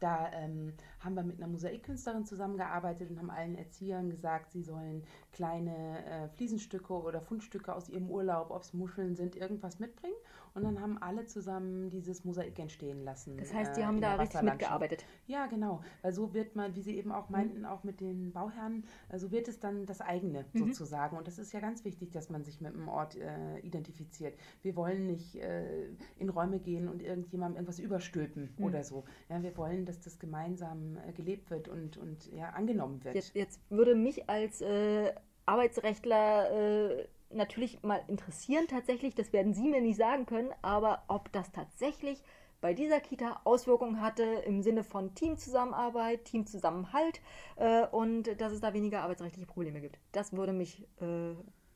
Da 0.00 0.30
ähm, 0.32 0.74
haben 1.00 1.14
wir 1.16 1.24
mit 1.24 1.38
einer 1.38 1.48
Mosaikkünstlerin 1.48 2.24
zusammengearbeitet 2.24 3.10
und 3.10 3.18
haben 3.18 3.30
allen 3.30 3.56
Erziehern 3.56 4.10
gesagt, 4.10 4.52
sie 4.52 4.62
sollen 4.62 5.02
kleine 5.32 6.04
äh, 6.06 6.28
Fliesenstücke 6.36 6.92
oder 6.92 7.20
Fundstücke 7.20 7.74
aus 7.74 7.88
ihrem 7.88 8.08
Urlaub, 8.08 8.50
ob 8.50 8.62
es 8.62 8.72
Muscheln 8.72 9.16
sind, 9.16 9.34
irgendwas 9.34 9.80
mitbringen. 9.80 10.14
Und 10.58 10.64
dann 10.64 10.82
haben 10.82 10.98
alle 10.98 11.26
zusammen 11.26 11.88
dieses 11.90 12.24
Mosaik 12.24 12.58
entstehen 12.58 13.04
lassen. 13.04 13.36
Das 13.36 13.54
heißt, 13.54 13.76
die 13.76 13.80
äh, 13.80 13.84
haben 13.84 14.00
da 14.00 14.16
richtig 14.16 14.42
mitgearbeitet. 14.42 15.04
Ja, 15.26 15.46
genau. 15.46 15.82
Weil 16.02 16.12
so 16.12 16.34
wird 16.34 16.56
man, 16.56 16.74
wie 16.74 16.82
Sie 16.82 16.96
eben 16.96 17.12
auch 17.12 17.28
meinten, 17.28 17.60
mhm. 17.60 17.64
auch 17.66 17.84
mit 17.84 18.00
den 18.00 18.32
Bauherren, 18.32 18.84
äh, 19.08 19.18
so 19.18 19.30
wird 19.30 19.46
es 19.46 19.60
dann 19.60 19.86
das 19.86 20.00
eigene 20.00 20.44
mhm. 20.52 20.58
sozusagen. 20.58 21.16
Und 21.16 21.28
das 21.28 21.38
ist 21.38 21.52
ja 21.52 21.60
ganz 21.60 21.84
wichtig, 21.84 22.10
dass 22.10 22.28
man 22.28 22.44
sich 22.44 22.60
mit 22.60 22.74
dem 22.74 22.88
Ort 22.88 23.16
äh, 23.16 23.58
identifiziert. 23.60 24.36
Wir 24.62 24.74
wollen 24.74 25.06
nicht 25.06 25.36
äh, 25.36 25.86
in 26.18 26.28
Räume 26.28 26.58
gehen 26.58 26.88
und 26.88 27.02
irgendjemandem 27.02 27.56
irgendwas 27.56 27.78
überstülpen 27.78 28.54
mhm. 28.56 28.64
oder 28.64 28.82
so. 28.82 29.04
Ja, 29.28 29.42
wir 29.42 29.56
wollen, 29.56 29.86
dass 29.86 30.00
das 30.00 30.18
gemeinsam 30.18 30.96
äh, 31.06 31.12
gelebt 31.12 31.50
wird 31.50 31.68
und, 31.68 31.96
und 31.96 32.32
ja, 32.32 32.50
angenommen 32.50 33.04
wird. 33.04 33.14
Jetzt, 33.14 33.34
jetzt 33.34 33.60
würde 33.70 33.94
mich 33.94 34.28
als 34.28 34.60
äh, 34.60 35.12
Arbeitsrechtler 35.46 37.06
natürlich 37.30 37.82
mal 37.82 38.00
interessieren 38.08 38.66
tatsächlich, 38.68 39.14
das 39.14 39.32
werden 39.32 39.54
Sie 39.54 39.68
mir 39.68 39.80
nicht 39.80 39.96
sagen 39.96 40.26
können, 40.26 40.52
aber 40.62 41.02
ob 41.08 41.30
das 41.32 41.52
tatsächlich 41.52 42.22
bei 42.60 42.74
dieser 42.74 43.00
Kita 43.00 43.40
Auswirkungen 43.44 44.00
hatte 44.00 44.24
im 44.24 44.62
Sinne 44.62 44.82
von 44.82 45.14
Teamzusammenarbeit, 45.14 46.24
Teamzusammenhalt 46.24 47.20
äh, 47.56 47.86
und 47.86 48.40
dass 48.40 48.52
es 48.52 48.60
da 48.60 48.72
weniger 48.74 49.02
arbeitsrechtliche 49.02 49.46
Probleme 49.46 49.80
gibt. 49.80 49.98
Das 50.12 50.32
würde 50.32 50.52
mich 50.52 50.82
äh, 51.00 51.34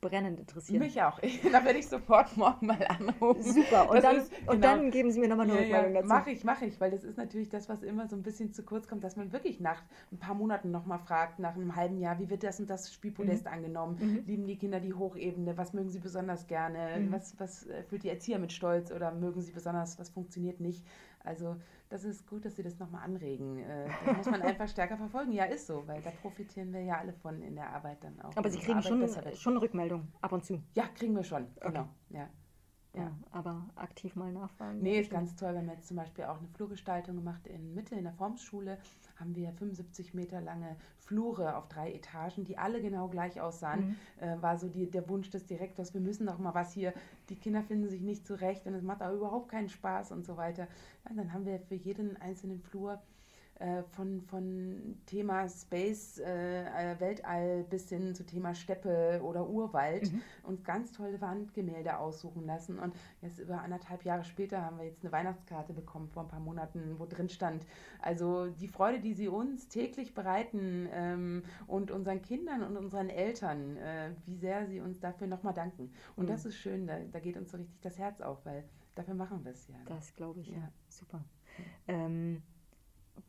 brennend 0.09 0.39
interessieren. 0.39 0.79
Mich 0.79 1.01
auch. 1.01 1.19
da 1.51 1.65
werde 1.65 1.79
ich 1.79 1.87
sofort 1.87 2.35
morgen 2.37 2.67
mal 2.67 2.85
anrufen. 2.87 3.43
Super. 3.43 3.89
Und, 3.89 4.03
dann, 4.03 4.17
ist, 4.17 4.31
genau, 4.31 4.51
und 4.51 4.63
dann 4.63 4.91
geben 4.91 5.11
Sie 5.11 5.19
mir 5.19 5.27
nochmal 5.27 5.49
eine 5.49 5.55
ja, 5.55 5.61
Rückmeldung 5.61 5.93
ja, 5.93 6.01
dazu. 6.01 6.13
Mache 6.13 6.31
ich, 6.31 6.43
mache 6.43 6.65
ich, 6.65 6.79
weil 6.79 6.91
das 6.91 7.03
ist 7.03 7.17
natürlich 7.17 7.49
das, 7.49 7.69
was 7.69 7.83
immer 7.83 8.07
so 8.07 8.15
ein 8.15 8.23
bisschen 8.23 8.53
zu 8.53 8.63
kurz 8.63 8.87
kommt, 8.87 9.03
dass 9.03 9.15
man 9.15 9.31
wirklich 9.31 9.59
nach 9.59 9.81
ein 10.11 10.19
paar 10.19 10.35
Monaten 10.35 10.71
nochmal 10.71 10.99
fragt, 10.99 11.39
nach 11.39 11.55
einem 11.55 11.75
halben 11.75 11.97
Jahr, 11.97 12.19
wie 12.19 12.29
wird 12.29 12.43
das 12.43 12.59
und 12.59 12.69
das 12.69 12.93
Spielpodest 12.93 13.45
mhm. 13.45 13.51
angenommen? 13.51 13.97
Mhm. 13.99 14.23
Lieben 14.25 14.47
die 14.47 14.57
Kinder 14.57 14.79
die 14.79 14.93
Hochebene? 14.93 15.57
Was 15.57 15.73
mögen 15.73 15.89
sie 15.89 15.99
besonders 15.99 16.47
gerne? 16.47 16.99
Mhm. 16.99 17.11
Was, 17.11 17.39
was 17.39 17.67
äh, 17.67 17.83
fühlt 17.83 18.03
die 18.03 18.09
Erzieher 18.09 18.39
mit 18.39 18.51
Stolz 18.51 18.91
oder 18.91 19.11
mögen 19.13 19.41
sie 19.41 19.51
besonders, 19.51 19.99
was 19.99 20.09
funktioniert 20.09 20.59
nicht? 20.59 20.83
Also 21.23 21.55
das 21.93 22.05
ist 22.05 22.25
gut, 22.25 22.43
dass 22.43 22.55
Sie 22.55 22.63
das 22.63 22.79
nochmal 22.79 23.03
anregen. 23.03 23.59
Äh, 23.59 23.87
das 24.05 24.17
muss 24.17 24.25
man 24.25 24.41
einfach 24.41 24.67
stärker 24.67 24.97
verfolgen. 24.97 25.31
Ja, 25.31 25.45
ist 25.45 25.67
so, 25.67 25.83
weil 25.85 26.01
da 26.01 26.09
profitieren 26.09 26.73
wir 26.73 26.81
ja 26.81 26.97
alle 26.97 27.13
von 27.13 27.39
in 27.43 27.53
der 27.53 27.69
Arbeit 27.69 28.03
dann 28.03 28.19
auch. 28.19 28.35
Aber 28.35 28.49
Sie 28.49 28.57
kriegen 28.57 28.81
schon, 28.81 29.07
schon 29.35 29.57
Rückmeldung 29.57 30.07
ab 30.19 30.31
und 30.31 30.43
zu. 30.43 30.63
Ja, 30.73 30.87
kriegen 30.87 31.15
wir 31.15 31.23
schon, 31.23 31.45
genau. 31.61 31.81
Okay. 31.81 32.17
Ja. 32.17 32.29
Ja. 32.95 33.11
aber 33.31 33.65
aktiv 33.75 34.15
mal 34.15 34.31
nachfragen. 34.31 34.79
Nee, 34.81 34.99
ist 34.99 35.09
ganz 35.09 35.35
toll. 35.35 35.53
Wir 35.53 35.59
haben 35.59 35.69
jetzt 35.69 35.87
zum 35.87 35.97
Beispiel 35.97 36.25
auch 36.25 36.37
eine 36.37 36.47
Flurgestaltung 36.49 37.15
gemacht 37.15 37.47
in 37.47 37.73
Mitte 37.73 37.95
in 37.95 38.03
der 38.03 38.13
Formsschule. 38.13 38.77
Haben 39.15 39.35
wir 39.35 39.51
75 39.53 40.13
Meter 40.13 40.41
lange 40.41 40.75
Flure 40.99 41.57
auf 41.57 41.67
drei 41.69 41.91
Etagen, 41.91 42.45
die 42.45 42.57
alle 42.57 42.81
genau 42.81 43.07
gleich 43.07 43.41
aussahen. 43.41 43.97
Mhm. 44.19 44.27
Äh, 44.27 44.41
war 44.41 44.57
so 44.57 44.69
die, 44.69 44.89
der 44.89 45.07
Wunsch 45.09 45.29
des 45.29 45.45
Direktors, 45.45 45.93
wir 45.93 46.01
müssen 46.01 46.27
doch 46.27 46.37
mal 46.37 46.53
was 46.53 46.73
hier. 46.73 46.93
Die 47.29 47.35
Kinder 47.35 47.63
finden 47.63 47.89
sich 47.89 48.01
nicht 48.01 48.27
zurecht 48.27 48.65
und 48.67 48.73
es 48.73 48.83
macht 48.83 49.01
auch 49.01 49.13
überhaupt 49.13 49.49
keinen 49.49 49.69
Spaß 49.69 50.11
und 50.11 50.25
so 50.25 50.37
weiter. 50.37 50.67
Ja, 51.05 51.15
dann 51.15 51.33
haben 51.33 51.45
wir 51.45 51.59
für 51.59 51.75
jeden 51.75 52.17
einzelnen 52.17 52.61
Flur 52.61 53.01
äh, 53.59 53.83
von, 53.83 54.21
von 54.21 54.97
Thema 55.05 55.47
Space, 55.47 56.19
äh, 56.19 56.95
Weltall 56.99 57.63
bis 57.69 57.87
hin 57.89 58.15
zu 58.15 58.25
Thema 58.25 58.55
Steppe 58.55 59.21
oder 59.23 59.47
Urwald 59.47 60.11
mhm. 60.11 60.21
und 60.43 60.63
ganz 60.65 60.91
tolle 60.91 61.21
Wandgemälde 61.21 61.97
aussuchen 61.97 62.45
lassen. 62.45 62.79
Und 62.79 62.95
jetzt 63.21 63.39
über 63.39 63.61
anderthalb 63.61 64.03
Jahre 64.05 64.23
später 64.23 64.63
haben 64.63 64.79
wir 64.79 64.85
jetzt 64.85 65.03
eine 65.03 65.11
Weihnachtskarte 65.11 65.71
bekommen 65.71 66.09
vor 66.09 66.23
ein 66.23 66.29
paar 66.29 66.39
Monaten, 66.39 66.95
wo 66.97 67.05
drin 67.05 67.29
stand, 67.29 67.65
also 68.01 68.47
die 68.47 68.67
Freude, 68.67 68.99
die 68.99 69.13
sie 69.13 69.27
uns 69.27 69.67
täglich 69.67 70.13
bereiten 70.13 70.89
ähm, 70.91 71.43
und 71.67 71.91
unseren 71.91 72.21
Kindern 72.21 72.63
und 72.63 72.75
unseren 72.75 73.09
Eltern, 73.09 73.77
äh, 73.77 74.11
wie 74.25 74.35
sehr 74.35 74.65
sie 74.65 74.79
uns 74.79 74.99
dafür 74.99 75.27
nochmal 75.27 75.53
danken. 75.53 75.91
Und 76.15 76.25
mhm. 76.25 76.29
das 76.29 76.45
ist 76.45 76.57
schön, 76.57 76.87
da, 76.87 76.99
da 77.11 77.19
geht 77.19 77.37
uns 77.37 77.51
so 77.51 77.57
richtig 77.57 77.79
das 77.81 77.99
Herz 77.99 78.19
auf, 78.19 78.45
weil 78.45 78.63
dafür 78.95 79.13
machen 79.13 79.43
wir 79.45 79.51
es 79.51 79.67
ja. 79.67 79.75
Das 79.85 80.13
glaube 80.15 80.39
ich, 80.39 80.47
ja. 80.49 80.57
ja. 80.57 80.71
Super. 80.89 81.23
Ähm, 81.87 82.41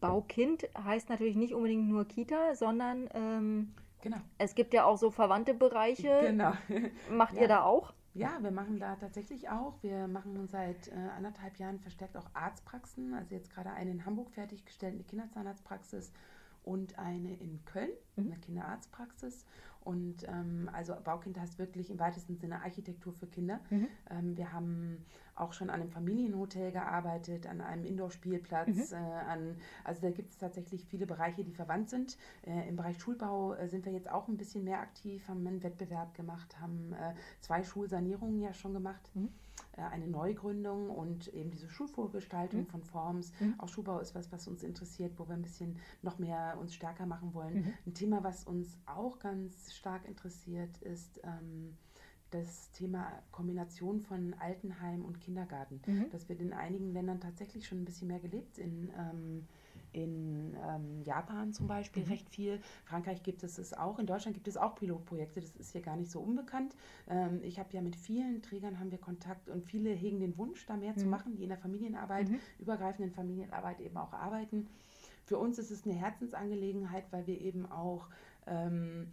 Baukind 0.01 0.68
heißt 0.83 1.09
natürlich 1.09 1.37
nicht 1.37 1.55
unbedingt 1.55 1.88
nur 1.88 2.05
Kita, 2.05 2.55
sondern 2.55 3.09
ähm, 3.14 3.75
genau. 4.01 4.18
es 4.38 4.55
gibt 4.55 4.75
ja 4.75 4.85
auch 4.85 4.99
so 4.99 5.11
verwandte 5.11 5.55
Bereiche. 5.55 6.20
Genau. 6.23 6.53
Macht 7.11 7.35
ja. 7.35 7.42
ihr 7.42 7.49
da 7.49 7.62
auch? 7.62 7.92
Ja, 8.14 8.38
wir 8.40 8.53
machen 8.53 8.79
da 8.79 8.94
tatsächlich 8.94 9.49
auch. 9.49 9.75
Wir 9.83 10.07
machen 10.07 10.47
seit 10.47 10.88
äh, 10.88 10.92
anderthalb 11.16 11.59
Jahren 11.59 11.81
verstärkt 11.81 12.16
auch 12.16 12.27
Arztpraxen. 12.33 13.12
Also 13.12 13.35
jetzt 13.35 13.51
gerade 13.51 13.70
eine 13.70 13.90
in 13.90 14.07
Hamburg 14.07 14.31
fertiggestellte 14.31 15.03
Kinderzahnarztpraxis 15.03 16.12
und 16.62 16.99
eine 16.99 17.35
in 17.35 17.64
Köln, 17.64 17.90
mhm. 18.14 18.27
eine 18.27 18.40
Kinderarztpraxis. 18.40 19.44
Und 19.85 20.27
ähm, 20.29 20.70
also 20.73 20.94
Baukind 21.05 21.38
heißt 21.38 21.59
wirklich 21.59 21.90
im 21.90 21.99
weitesten 21.99 22.37
Sinne 22.37 22.62
Architektur 22.62 23.12
für 23.12 23.27
Kinder. 23.27 23.61
Mhm. 23.68 23.88
Ähm, 24.11 24.37
wir 24.37 24.53
haben 24.53 25.05
auch 25.37 25.53
schon 25.53 25.68
an 25.68 25.83
einem 25.83 25.90
Familienhotel 25.90 26.73
gearbeitet, 26.73 27.47
an 27.47 27.61
einem 27.61 27.85
Indoor-Spielplatz. 27.85 28.90
Mhm. 28.90 28.97
Äh, 28.97 28.97
an, 28.97 29.57
also 29.85 30.01
da 30.01 30.11
gibt 30.11 30.31
es 30.31 30.38
tatsächlich 30.38 30.87
viele 30.87 31.07
Bereiche, 31.07 31.44
die 31.44 31.53
verwandt 31.53 31.90
sind. 31.90 32.16
Äh, 32.47 32.66
Im 32.68 32.77
Bereich 32.77 32.99
Schulbau 32.99 33.55
äh, 33.55 33.68
sind 33.68 33.85
wir 33.85 33.92
jetzt 33.92 34.11
auch 34.11 34.29
ein 34.29 34.38
bisschen 34.38 34.64
mehr 34.64 34.81
aktiv, 34.81 35.29
haben 35.29 35.47
einen 35.47 35.62
Wettbewerb 35.62 36.14
gemacht, 36.14 36.59
haben 36.61 36.94
äh, 36.94 37.14
zwei 37.40 37.62
Schulsanierungen 37.62 38.40
ja 38.40 38.55
schon 38.55 38.73
gemacht. 38.73 39.11
Mhm 39.14 39.29
eine 39.76 40.06
Neugründung 40.06 40.90
und 40.90 41.28
eben 41.28 41.50
diese 41.50 41.68
Schulvorgestaltung 41.68 42.60
mhm. 42.60 42.66
von 42.66 42.82
Forms. 42.82 43.32
Mhm. 43.40 43.54
Auch 43.58 43.68
Schulbau 43.68 43.98
ist 43.98 44.14
was, 44.14 44.30
was 44.32 44.46
uns 44.48 44.62
interessiert, 44.62 45.18
wo 45.18 45.26
wir 45.28 45.34
ein 45.34 45.42
bisschen 45.42 45.78
noch 46.02 46.18
mehr 46.18 46.56
uns 46.60 46.74
stärker 46.74 47.06
machen 47.06 47.34
wollen. 47.34 47.54
Mhm. 47.54 47.74
Ein 47.87 47.94
Thema, 47.94 48.24
was 48.24 48.44
uns 48.44 48.78
auch 48.87 49.18
ganz 49.18 49.74
stark 49.74 50.06
interessiert, 50.06 50.78
ist 50.78 51.20
ähm, 51.24 51.76
das 52.35 52.70
Thema 52.73 53.12
Kombination 53.31 54.01
von 54.01 54.35
Altenheim 54.35 55.05
und 55.05 55.20
Kindergarten. 55.20 55.81
Mhm. 55.87 56.07
Das 56.11 56.29
wird 56.29 56.40
in 56.40 56.53
einigen 56.53 56.92
Ländern 56.92 57.20
tatsächlich 57.20 57.66
schon 57.66 57.83
ein 57.83 57.85
bisschen 57.85 58.09
mehr 58.09 58.18
gelebt. 58.18 58.59
In, 58.59 58.90
ähm, 58.99 59.47
in 59.92 60.57
ähm, 60.66 61.03
Japan 61.05 61.53
zum 61.53 61.68
Beispiel 61.68 62.03
mhm. 62.03 62.11
recht 62.11 62.29
viel. 62.29 62.61
Frankreich 62.85 63.23
gibt 63.23 63.44
es 63.44 63.59
es 63.59 63.73
auch. 63.73 64.01
In 64.01 64.07
Deutschland 64.07 64.35
gibt 64.35 64.49
es 64.49 64.57
auch 64.57 64.75
Pilotprojekte. 64.75 65.40
Das 65.40 65.55
ist 65.55 65.70
hier 65.70 65.83
gar 65.83 65.97
nicht 65.97 66.11
so 66.11 66.20
unbekannt. 66.20 66.75
Ähm, 67.09 67.40
ich 67.42 67.61
habe 67.61 67.68
ja 67.73 67.81
mit 67.81 67.94
vielen 67.94 68.42
Trägern 68.42 68.81
haben 68.81 68.90
wir 68.90 68.99
Kontakt 68.99 69.49
und 69.49 69.64
viele 69.64 69.90
hegen 69.90 70.18
den 70.18 70.37
Wunsch, 70.37 70.66
da 70.66 70.77
mehr 70.77 70.92
mhm. 70.92 70.99
zu 70.99 71.07
machen, 71.07 71.37
die 71.37 71.44
in 71.44 71.51
der 71.51 71.59
Familienarbeit, 71.59 72.29
mhm. 72.29 72.40
übergreifenden 72.59 73.14
Familienarbeit 73.14 73.81
eben 73.81 73.97
auch 73.97 74.12
arbeiten. 74.12 74.66
Für 75.25 75.38
uns 75.38 75.59
ist 75.59 75.70
es 75.70 75.85
eine 75.85 75.94
Herzensangelegenheit, 75.94 77.05
weil 77.12 77.29
wir 77.29 77.40
eben 77.40 77.70
auch 77.70 78.09
ähm, 78.47 79.12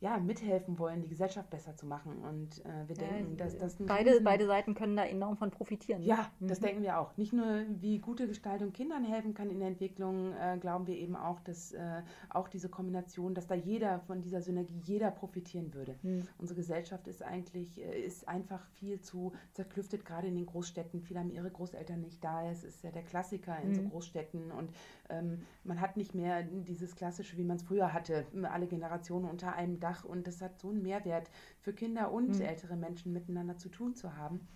ja, 0.00 0.18
mithelfen 0.18 0.78
wollen, 0.78 1.02
die 1.02 1.08
Gesellschaft 1.08 1.50
besser 1.50 1.76
zu 1.76 1.84
machen. 1.86 2.22
Und 2.22 2.64
äh, 2.64 2.88
wir 2.88 2.96
ja, 2.96 3.06
denken, 3.06 3.36
dass 3.36 3.58
das 3.58 3.76
beide, 3.78 4.12
riesen... 4.12 4.24
beide 4.24 4.46
Seiten 4.46 4.74
können 4.74 4.96
da 4.96 5.04
enorm 5.04 5.36
von 5.36 5.50
profitieren. 5.50 6.02
Ja, 6.02 6.30
mhm. 6.40 6.48
das 6.48 6.60
denken 6.60 6.82
wir 6.82 6.98
auch. 6.98 7.14
Nicht 7.18 7.34
nur, 7.34 7.64
wie 7.80 7.98
gute 7.98 8.26
Gestaltung 8.26 8.72
Kindern 8.72 9.04
helfen 9.04 9.34
kann 9.34 9.50
in 9.50 9.58
der 9.58 9.68
Entwicklung, 9.68 10.32
äh, 10.32 10.56
glauben 10.58 10.86
wir 10.86 10.96
eben 10.96 11.16
auch, 11.16 11.38
dass 11.40 11.72
äh, 11.72 12.02
auch 12.30 12.48
diese 12.48 12.70
Kombination, 12.70 13.34
dass 13.34 13.46
da 13.46 13.54
jeder 13.54 14.00
von 14.00 14.22
dieser 14.22 14.40
Synergie, 14.40 14.80
jeder 14.84 15.10
profitieren 15.10 15.74
würde. 15.74 15.98
Mhm. 16.02 16.22
Unsere 16.38 16.56
Gesellschaft 16.56 17.06
ist 17.06 17.22
eigentlich, 17.22 17.78
äh, 17.78 18.00
ist 18.00 18.26
einfach 18.26 18.64
viel 18.76 19.02
zu 19.02 19.32
zerklüftet, 19.52 20.06
gerade 20.06 20.28
in 20.28 20.34
den 20.34 20.46
Großstädten. 20.46 21.02
Viele 21.02 21.20
haben 21.20 21.30
ihre 21.30 21.50
Großeltern 21.50 22.00
nicht 22.00 22.24
da. 22.24 22.50
Es 22.50 22.64
ist 22.64 22.82
ja 22.82 22.90
der 22.90 23.02
Klassiker 23.02 23.60
in 23.60 23.70
mhm. 23.70 23.74
so 23.74 23.82
Großstädten. 23.82 24.50
Und 24.50 24.70
ähm, 25.10 25.42
man 25.64 25.80
hat 25.80 25.96
nicht 25.96 26.14
mehr 26.14 26.42
dieses 26.42 26.94
Klassische, 26.94 27.36
wie 27.36 27.44
man 27.44 27.56
es 27.56 27.62
früher 27.62 27.92
hatte, 27.92 28.26
alle 28.44 28.66
Generationen 28.66 29.28
unter 29.28 29.54
einem 29.54 29.80
Dach 29.80 30.04
und 30.04 30.26
das 30.26 30.40
hat 30.40 30.58
so 30.58 30.70
einen 30.70 30.82
Mehrwert 30.82 31.30
für 31.60 31.72
Kinder 31.72 32.12
und 32.12 32.36
mhm. 32.36 32.42
ältere 32.42 32.76
Menschen 32.76 33.12
miteinander 33.12 33.56
zu 33.56 33.68
tun 33.68 33.94
zu 33.94 34.16
haben. 34.16 34.46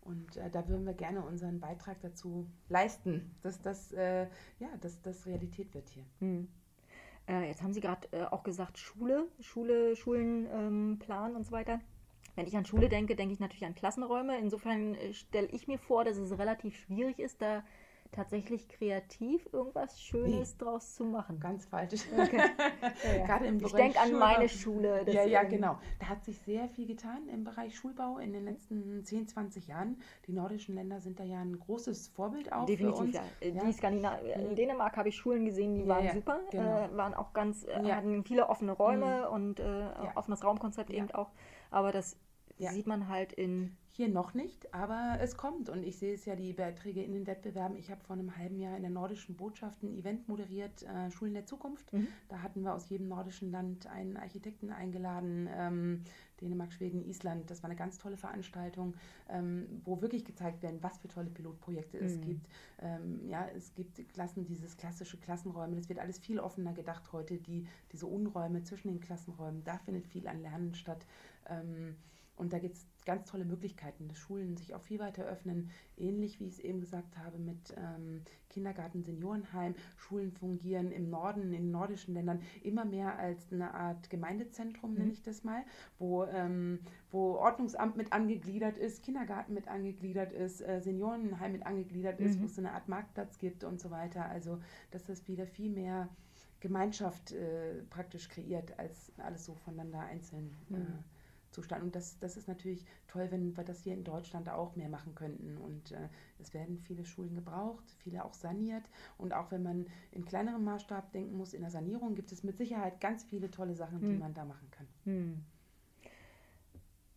Und 0.00 0.36
äh, 0.36 0.50
da 0.50 0.68
würden 0.68 0.84
wir 0.84 0.92
gerne 0.92 1.22
unseren 1.22 1.60
Beitrag 1.60 2.00
dazu 2.02 2.46
leisten, 2.68 3.34
dass 3.42 3.60
das, 3.62 3.92
äh, 3.92 4.26
ja, 4.58 4.68
dass 4.80 5.00
das 5.00 5.26
Realität 5.26 5.72
wird 5.74 5.88
hier. 5.88 6.04
Mhm. 6.20 6.48
Äh, 7.26 7.48
jetzt 7.48 7.62
haben 7.62 7.72
Sie 7.72 7.80
gerade 7.80 8.06
äh, 8.12 8.24
auch 8.24 8.42
gesagt, 8.42 8.78
Schule, 8.78 9.26
Schule, 9.40 9.96
Schulenplan 9.96 11.30
ähm, 11.30 11.36
und 11.36 11.44
so 11.44 11.52
weiter. 11.52 11.80
Wenn 12.36 12.46
ich 12.46 12.56
an 12.56 12.66
Schule 12.66 12.88
denke, 12.88 13.16
denke 13.16 13.32
ich 13.32 13.40
natürlich 13.40 13.64
an 13.64 13.74
Klassenräume. 13.74 14.38
Insofern 14.38 14.94
äh, 14.94 15.14
stelle 15.14 15.48
ich 15.48 15.68
mir 15.68 15.78
vor, 15.78 16.04
dass 16.04 16.18
es 16.18 16.36
relativ 16.36 16.76
schwierig 16.76 17.18
ist, 17.18 17.40
da 17.40 17.64
tatsächlich 18.12 18.68
kreativ 18.68 19.46
irgendwas 19.52 20.00
Schönes 20.00 20.52
nee, 20.52 20.64
draus 20.64 20.94
zu 20.94 21.04
machen. 21.04 21.40
Ganz 21.40 21.66
falsch. 21.66 22.06
Okay. 22.12 22.36
Ja, 22.38 23.16
ja. 23.16 23.26
Gerade 23.26 23.46
im 23.46 23.60
ich 23.64 23.72
denke 23.72 24.00
an 24.00 24.12
meine 24.12 24.48
Schule. 24.48 25.04
Ja, 25.10 25.24
ja, 25.24 25.42
genau. 25.42 25.78
Da 25.98 26.08
hat 26.08 26.24
sich 26.24 26.38
sehr 26.40 26.68
viel 26.68 26.86
getan 26.86 27.28
im 27.28 27.44
Bereich 27.44 27.76
Schulbau 27.76 28.18
in 28.18 28.32
den 28.32 28.44
letzten 28.44 29.04
10, 29.04 29.28
20 29.28 29.66
Jahren. 29.66 30.00
Die 30.26 30.32
nordischen 30.32 30.74
Länder 30.74 31.00
sind 31.00 31.18
da 31.18 31.24
ja 31.24 31.40
ein 31.40 31.58
großes 31.58 32.08
Vorbild 32.08 32.52
auch 32.52 32.66
Definitiv, 32.66 32.98
für 32.98 33.04
uns. 33.04 33.14
ja. 33.42 33.64
Die 33.64 33.72
Skandinavier 33.72 34.36
in 34.36 34.54
Dänemark 34.54 34.96
habe 34.96 35.08
ich 35.08 35.16
Schulen 35.16 35.44
gesehen, 35.44 35.74
die 35.74 35.86
waren 35.86 36.10
super, 36.12 36.40
genau. 36.50 36.84
äh, 36.84 36.96
waren 36.96 37.14
auch 37.14 37.32
ganz, 37.32 37.64
äh, 37.64 37.92
hatten 37.92 38.24
viele 38.24 38.48
offene 38.48 38.72
Räume 38.72 39.26
mhm. 39.26 39.34
und 39.34 39.60
äh, 39.60 39.86
offenes 40.14 40.44
Raumkonzept 40.44 40.90
eben 40.90 41.10
auch. 41.10 41.30
Aber 41.70 41.92
das 41.92 42.16
sieht 42.58 42.86
man 42.86 43.08
halt 43.08 43.32
in 43.32 43.76
hier 43.96 44.08
noch 44.08 44.34
nicht, 44.34 44.74
aber 44.74 45.18
es 45.20 45.36
kommt 45.36 45.68
und 45.68 45.84
ich 45.84 45.98
sehe 45.98 46.14
es 46.14 46.24
ja 46.24 46.34
die 46.34 46.52
Beiträge 46.52 47.00
in 47.00 47.12
den 47.12 47.28
Wettbewerben. 47.28 47.76
Ich 47.76 47.92
habe 47.92 48.00
vor 48.02 48.16
einem 48.16 48.36
halben 48.36 48.58
Jahr 48.58 48.76
in 48.76 48.82
der 48.82 48.90
nordischen 48.90 49.36
Botschaft 49.36 49.84
ein 49.84 49.96
Event 49.96 50.26
moderiert, 50.28 50.82
äh, 50.82 51.12
Schulen 51.12 51.32
der 51.32 51.46
Zukunft. 51.46 51.92
Mhm. 51.92 52.08
Da 52.28 52.42
hatten 52.42 52.64
wir 52.64 52.74
aus 52.74 52.88
jedem 52.88 53.06
nordischen 53.06 53.52
Land 53.52 53.86
einen 53.86 54.16
Architekten 54.16 54.70
eingeladen, 54.70 55.48
ähm, 55.56 56.02
Dänemark, 56.40 56.72
Schweden, 56.72 57.08
Island. 57.08 57.48
Das 57.48 57.62
war 57.62 57.70
eine 57.70 57.78
ganz 57.78 57.98
tolle 57.98 58.16
Veranstaltung, 58.16 58.94
ähm, 59.28 59.80
wo 59.84 60.02
wirklich 60.02 60.24
gezeigt 60.24 60.64
werden, 60.64 60.82
was 60.82 60.98
für 60.98 61.06
tolle 61.06 61.30
Pilotprojekte 61.30 61.98
mhm. 61.98 62.04
es 62.04 62.20
gibt. 62.20 62.48
Ähm, 62.80 63.20
ja, 63.28 63.46
es 63.56 63.74
gibt 63.76 64.08
Klassen, 64.12 64.44
dieses 64.44 64.76
klassische 64.76 65.18
Klassenräume. 65.18 65.76
Das 65.76 65.88
wird 65.88 66.00
alles 66.00 66.18
viel 66.18 66.40
offener 66.40 66.72
gedacht 66.72 67.12
heute. 67.12 67.38
Die, 67.38 67.68
diese 67.92 68.06
Unräume 68.06 68.64
zwischen 68.64 68.88
den 68.88 69.00
Klassenräumen, 69.00 69.62
da 69.62 69.78
findet 69.78 70.08
viel 70.08 70.26
an 70.26 70.42
Lernen 70.42 70.74
statt. 70.74 71.06
Und 72.36 72.52
da 72.52 72.58
gibt 72.58 72.74
es 72.74 72.86
ganz 73.04 73.26
tolle 73.26 73.44
Möglichkeiten, 73.44 74.08
dass 74.08 74.18
Schulen 74.18 74.56
sich 74.56 74.74
auch 74.74 74.80
viel 74.80 74.98
weiter 74.98 75.24
öffnen, 75.24 75.70
ähnlich 75.96 76.40
wie 76.40 76.46
ich 76.46 76.54
es 76.54 76.58
eben 76.58 76.80
gesagt 76.80 77.16
habe 77.18 77.38
mit 77.38 77.74
ähm, 77.76 78.22
Kindergarten, 78.48 79.02
Seniorenheim. 79.02 79.74
Schulen 79.96 80.32
fungieren 80.32 80.90
im 80.90 81.10
Norden, 81.10 81.52
in 81.52 81.70
nordischen 81.70 82.14
Ländern 82.14 82.40
immer 82.62 82.84
mehr 82.84 83.18
als 83.18 83.52
eine 83.52 83.74
Art 83.74 84.10
Gemeindezentrum, 84.10 84.92
mhm. 84.92 84.98
nenne 84.98 85.12
ich 85.12 85.22
das 85.22 85.44
mal, 85.44 85.64
wo, 85.98 86.24
ähm, 86.24 86.80
wo 87.10 87.34
Ordnungsamt 87.34 87.96
mit 87.96 88.12
angegliedert 88.12 88.78
ist, 88.78 89.02
Kindergarten 89.02 89.54
mit 89.54 89.68
angegliedert 89.68 90.32
ist, 90.32 90.60
äh, 90.60 90.80
Seniorenheim 90.80 91.52
mit 91.52 91.66
angegliedert 91.66 92.20
ist, 92.20 92.38
mhm. 92.38 92.42
wo 92.42 92.46
es 92.46 92.58
eine 92.58 92.72
Art 92.72 92.88
Marktplatz 92.88 93.38
gibt 93.38 93.64
und 93.64 93.80
so 93.80 93.90
weiter. 93.90 94.26
Also, 94.26 94.58
dass 94.90 95.04
das 95.04 95.28
wieder 95.28 95.46
viel 95.46 95.70
mehr 95.70 96.08
Gemeinschaft 96.60 97.32
äh, 97.32 97.82
praktisch 97.90 98.28
kreiert, 98.28 98.78
als 98.78 99.12
alles 99.18 99.44
so 99.44 99.54
voneinander 99.54 100.00
einzeln. 100.00 100.56
Äh, 100.70 100.78
mhm. 100.78 101.04
Zustand. 101.54 101.82
Und 101.82 101.94
das, 101.94 102.18
das 102.18 102.36
ist 102.36 102.48
natürlich 102.48 102.84
toll, 103.06 103.28
wenn 103.30 103.56
wir 103.56 103.64
das 103.64 103.80
hier 103.82 103.94
in 103.94 104.04
Deutschland 104.04 104.48
auch 104.48 104.76
mehr 104.76 104.88
machen 104.88 105.14
könnten. 105.14 105.56
Und 105.56 105.92
äh, 105.92 106.08
es 106.38 106.52
werden 106.52 106.78
viele 106.78 107.04
Schulen 107.04 107.34
gebraucht, 107.34 107.84
viele 107.98 108.24
auch 108.24 108.34
saniert. 108.34 108.84
Und 109.16 109.32
auch 109.32 109.50
wenn 109.50 109.62
man 109.62 109.86
in 110.12 110.24
kleinerem 110.24 110.64
Maßstab 110.64 111.12
denken 111.12 111.36
muss, 111.36 111.54
in 111.54 111.62
der 111.62 111.70
Sanierung 111.70 112.14
gibt 112.14 112.32
es 112.32 112.42
mit 112.42 112.58
Sicherheit 112.58 113.00
ganz 113.00 113.24
viele 113.24 113.50
tolle 113.50 113.74
Sachen, 113.74 114.00
hm. 114.00 114.08
die 114.08 114.18
man 114.18 114.34
da 114.34 114.44
machen 114.44 114.70
kann. 114.70 114.86
Hm. 115.04 115.44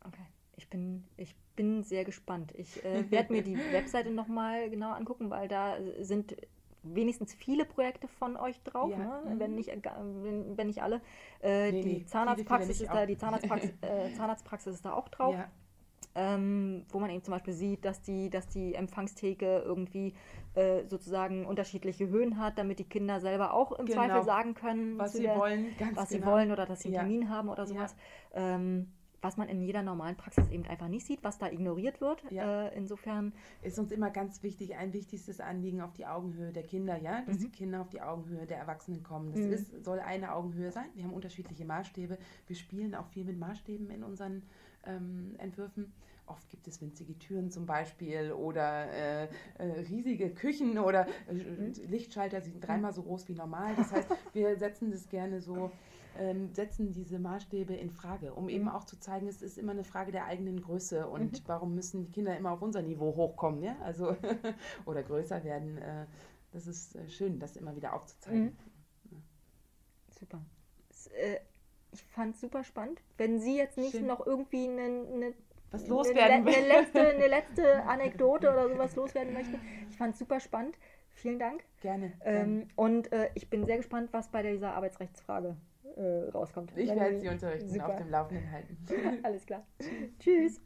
Okay. 0.06 0.26
Ich 0.56 0.70
bin, 0.70 1.04
ich 1.18 1.36
bin 1.56 1.84
sehr 1.84 2.04
gespannt. 2.04 2.52
Ich 2.56 2.84
äh, 2.84 3.10
werde 3.12 3.32
mir 3.32 3.44
die 3.44 3.58
Webseite 3.72 4.12
nochmal 4.12 4.70
genau 4.70 4.92
angucken, 4.92 5.30
weil 5.30 5.48
da 5.48 5.78
sind 6.00 6.36
wenigstens 6.94 7.34
viele 7.34 7.66
Projekte 7.66 8.08
von 8.08 8.38
euch 8.38 8.62
drauf, 8.64 8.92
ja. 8.92 8.98
ne? 8.98 9.36
wenn, 9.38 9.56
nicht, 9.56 9.70
äh, 9.70 9.80
wenn, 9.84 10.58
wenn 10.58 10.68
nicht 10.68 10.82
alle. 10.82 11.02
Äh, 11.42 11.72
nee, 11.72 11.82
die 11.82 11.94
nee, 12.00 12.06
Zahnarztpraxis 12.06 12.82
ist 12.82 12.92
da, 12.92 13.06
die 13.06 13.18
Zahnarztpraxis, 13.18 13.72
äh, 13.82 14.14
Zahnarztpraxis 14.14 14.76
ist 14.76 14.86
da 14.86 14.94
auch 14.94 15.10
drauf. 15.10 15.36
Ja. 15.36 15.50
Ähm, 16.16 16.84
wo 16.90 17.00
man 17.00 17.12
eben 17.12 17.24
zum 17.24 17.34
Beispiel 17.34 17.54
sieht, 17.54 17.86
dass 17.86 18.02
die, 18.02 18.32
dass 18.32 18.48
die 18.48 18.74
Empfangstheke 18.74 19.60
irgendwie 19.64 20.16
äh, 20.56 20.84
sozusagen 20.88 21.46
unterschiedliche 21.46 22.08
Höhen 22.08 22.40
hat, 22.40 22.58
damit 22.58 22.80
die 22.80 22.86
Kinder 22.86 23.20
selber 23.20 23.54
auch 23.54 23.72
im 23.74 23.86
genau. 23.86 24.00
Zweifel 24.00 24.24
sagen 24.24 24.56
können, 24.56 24.98
was 24.98 25.14
sie 25.14 25.24
der, 25.24 25.38
wollen, 25.38 25.76
was 25.94 26.10
genau. 26.10 26.22
sie 26.24 26.26
wollen 26.26 26.52
oder 26.52 26.66
dass 26.66 26.82
sie 26.82 26.88
einen 26.88 26.96
ja. 26.96 27.02
Termin 27.02 27.30
haben 27.30 27.50
oder 27.50 27.68
sowas. 27.68 27.96
Ähm, 28.34 28.92
was 29.22 29.38
man 29.38 29.50
in 29.50 29.62
jeder 29.62 29.82
normalen 29.82 30.16
Praxis 30.16 30.50
eben 30.50 30.66
einfach 30.66 30.88
nicht 30.88 31.06
sieht, 31.06 31.24
was 31.24 31.38
da 31.38 31.48
ignoriert 31.48 32.02
wird. 32.02 32.24
Ja. 32.30 32.68
Äh, 32.68 32.78
insofern 32.78 33.34
ist 33.62 33.80
uns 33.80 33.92
immer 33.92 34.10
ganz 34.10 34.44
wichtig, 34.44 34.76
ein 34.76 34.94
wichtigstes 34.94 35.40
Anliegen 35.40 35.82
auf 35.82 35.94
die 35.94 36.06
Augenhöhe 36.06 36.52
der 36.52 36.64
Kinder, 36.64 36.98
ja, 36.98 37.22
dass 37.26 37.38
mhm. 37.38 37.42
die 37.42 37.50
Kinder 37.50 37.82
auf 37.82 37.90
die 37.90 38.02
Augenhöhe 38.02 38.46
der 38.46 38.58
Erwachsenen 38.58 39.04
kommen. 39.04 39.32
Das 39.32 39.42
mhm. 39.42 39.54
ist, 39.54 39.86
soll 39.86 40.00
eine 40.00 40.34
Augenhöhe 40.34 40.72
sein. 40.72 40.86
Wir 40.94 41.04
haben 41.04 41.14
unterschiedliche 41.14 41.66
Maßstäbe. 41.66 42.18
Wir 42.46 42.56
spielen 42.56 42.94
auch 42.96 43.08
viel 43.08 43.26
mit 43.26 43.40
Maßstäben 43.40 43.90
in 43.90 44.04
unseren 44.04 44.44
ähm, 44.86 45.36
Entwürfen. 45.40 45.92
Oft 46.28 46.50
gibt 46.50 46.68
es 46.68 46.82
winzige 46.82 47.18
Türen 47.18 47.52
zum 47.52 47.66
Beispiel 47.66 48.34
oder 48.34 48.92
äh, 48.92 49.30
äh, 49.60 49.80
riesige 49.90 50.30
Küchen 50.30 50.78
oder 50.78 51.08
äh, 51.30 51.34
mhm. 51.34 51.72
Lichtschalter, 51.88 52.42
die 52.42 52.50
sind 52.50 52.68
dreimal 52.68 52.94
so 52.94 53.02
groß 53.02 53.30
wie 53.30 53.34
normal. 53.34 53.74
Das 53.78 53.94
heißt, 53.94 54.10
wir 54.34 54.58
setzen 54.58 54.92
das 54.92 55.08
gerne 55.08 55.40
so 55.40 55.72
ähm, 56.20 56.54
setzen 56.54 56.92
diese 56.92 57.20
Maßstäbe 57.20 57.74
in 57.74 57.90
Frage, 57.90 58.34
um 58.34 58.50
eben 58.50 58.66
mhm. 58.66 58.72
auch 58.72 58.84
zu 58.84 59.00
zeigen, 59.00 59.28
es 59.28 59.42
ist 59.42 59.58
immer 59.58 59.72
eine 59.72 59.84
Frage 59.84 60.12
der 60.12 60.26
eigenen 60.26 60.62
Größe 60.62 61.08
und 61.08 61.34
mhm. 61.34 61.48
warum 61.48 61.76
müssen 61.76 62.06
die 62.06 62.12
Kinder 62.12 62.38
immer 62.38 62.52
auf 62.52 62.62
unser 62.62 62.82
Niveau 62.82 63.16
hochkommen, 63.16 63.64
ja? 63.64 63.76
Also 63.82 64.16
oder 64.86 65.04
größer 65.04 65.44
werden. 65.44 65.78
Äh, 65.78 66.06
das 66.52 66.68
ist 66.68 66.96
äh, 66.96 67.08
schön, 67.10 67.40
das 67.40 67.56
immer 67.56 67.76
wieder 67.76 67.94
aufzuzeigen. 67.94 68.46
Mhm. 68.46 68.58
Ja. 69.12 69.18
Super. 70.20 70.42
Das, 70.90 71.08
äh, 71.08 71.40
ich 71.92 72.04
fand 72.04 72.36
es 72.36 72.42
super 72.42 72.64
spannend. 72.64 73.02
Wenn 73.18 73.40
Sie 73.40 73.58
jetzt 73.58 73.78
nicht 73.78 73.92
schön. 73.92 74.06
noch 74.06 74.26
irgendwie 74.26 74.68
eine, 74.68 74.84
eine 74.84 75.34
was 75.72 75.88
loswerden 75.88 76.48
eine, 76.48 76.56
eine, 76.56 76.68
letzte, 76.68 77.08
eine 77.16 77.28
letzte 77.28 77.84
Anekdote 77.84 78.50
oder 78.50 78.70
sowas 78.70 78.96
loswerden 78.96 79.34
möchten. 79.34 79.60
Ich 79.90 79.98
fand 79.98 80.14
es 80.14 80.20
super 80.20 80.40
spannend. 80.40 80.78
Vielen 81.10 81.40
Dank. 81.40 81.64
Gerne. 81.82 82.14
Ähm, 82.24 82.68
und 82.76 83.12
äh, 83.12 83.30
ich 83.34 83.50
bin 83.50 83.66
sehr 83.66 83.78
gespannt, 83.78 84.10
was 84.14 84.30
bei 84.30 84.44
dieser 84.44 84.76
Arbeitsrechtsfrage 84.76 85.58
äh, 85.96 86.30
rauskommt. 86.30 86.72
Ich 86.76 86.90
werde 86.90 87.20
Sie 87.20 87.28
unterrichten, 87.28 87.70
Super. 87.70 87.90
auf 87.90 87.96
dem 87.96 88.10
Laufenden 88.10 88.52
halten. 88.52 88.78
Alles 89.24 89.46
klar. 89.46 89.66
Tschüss. 90.20 90.60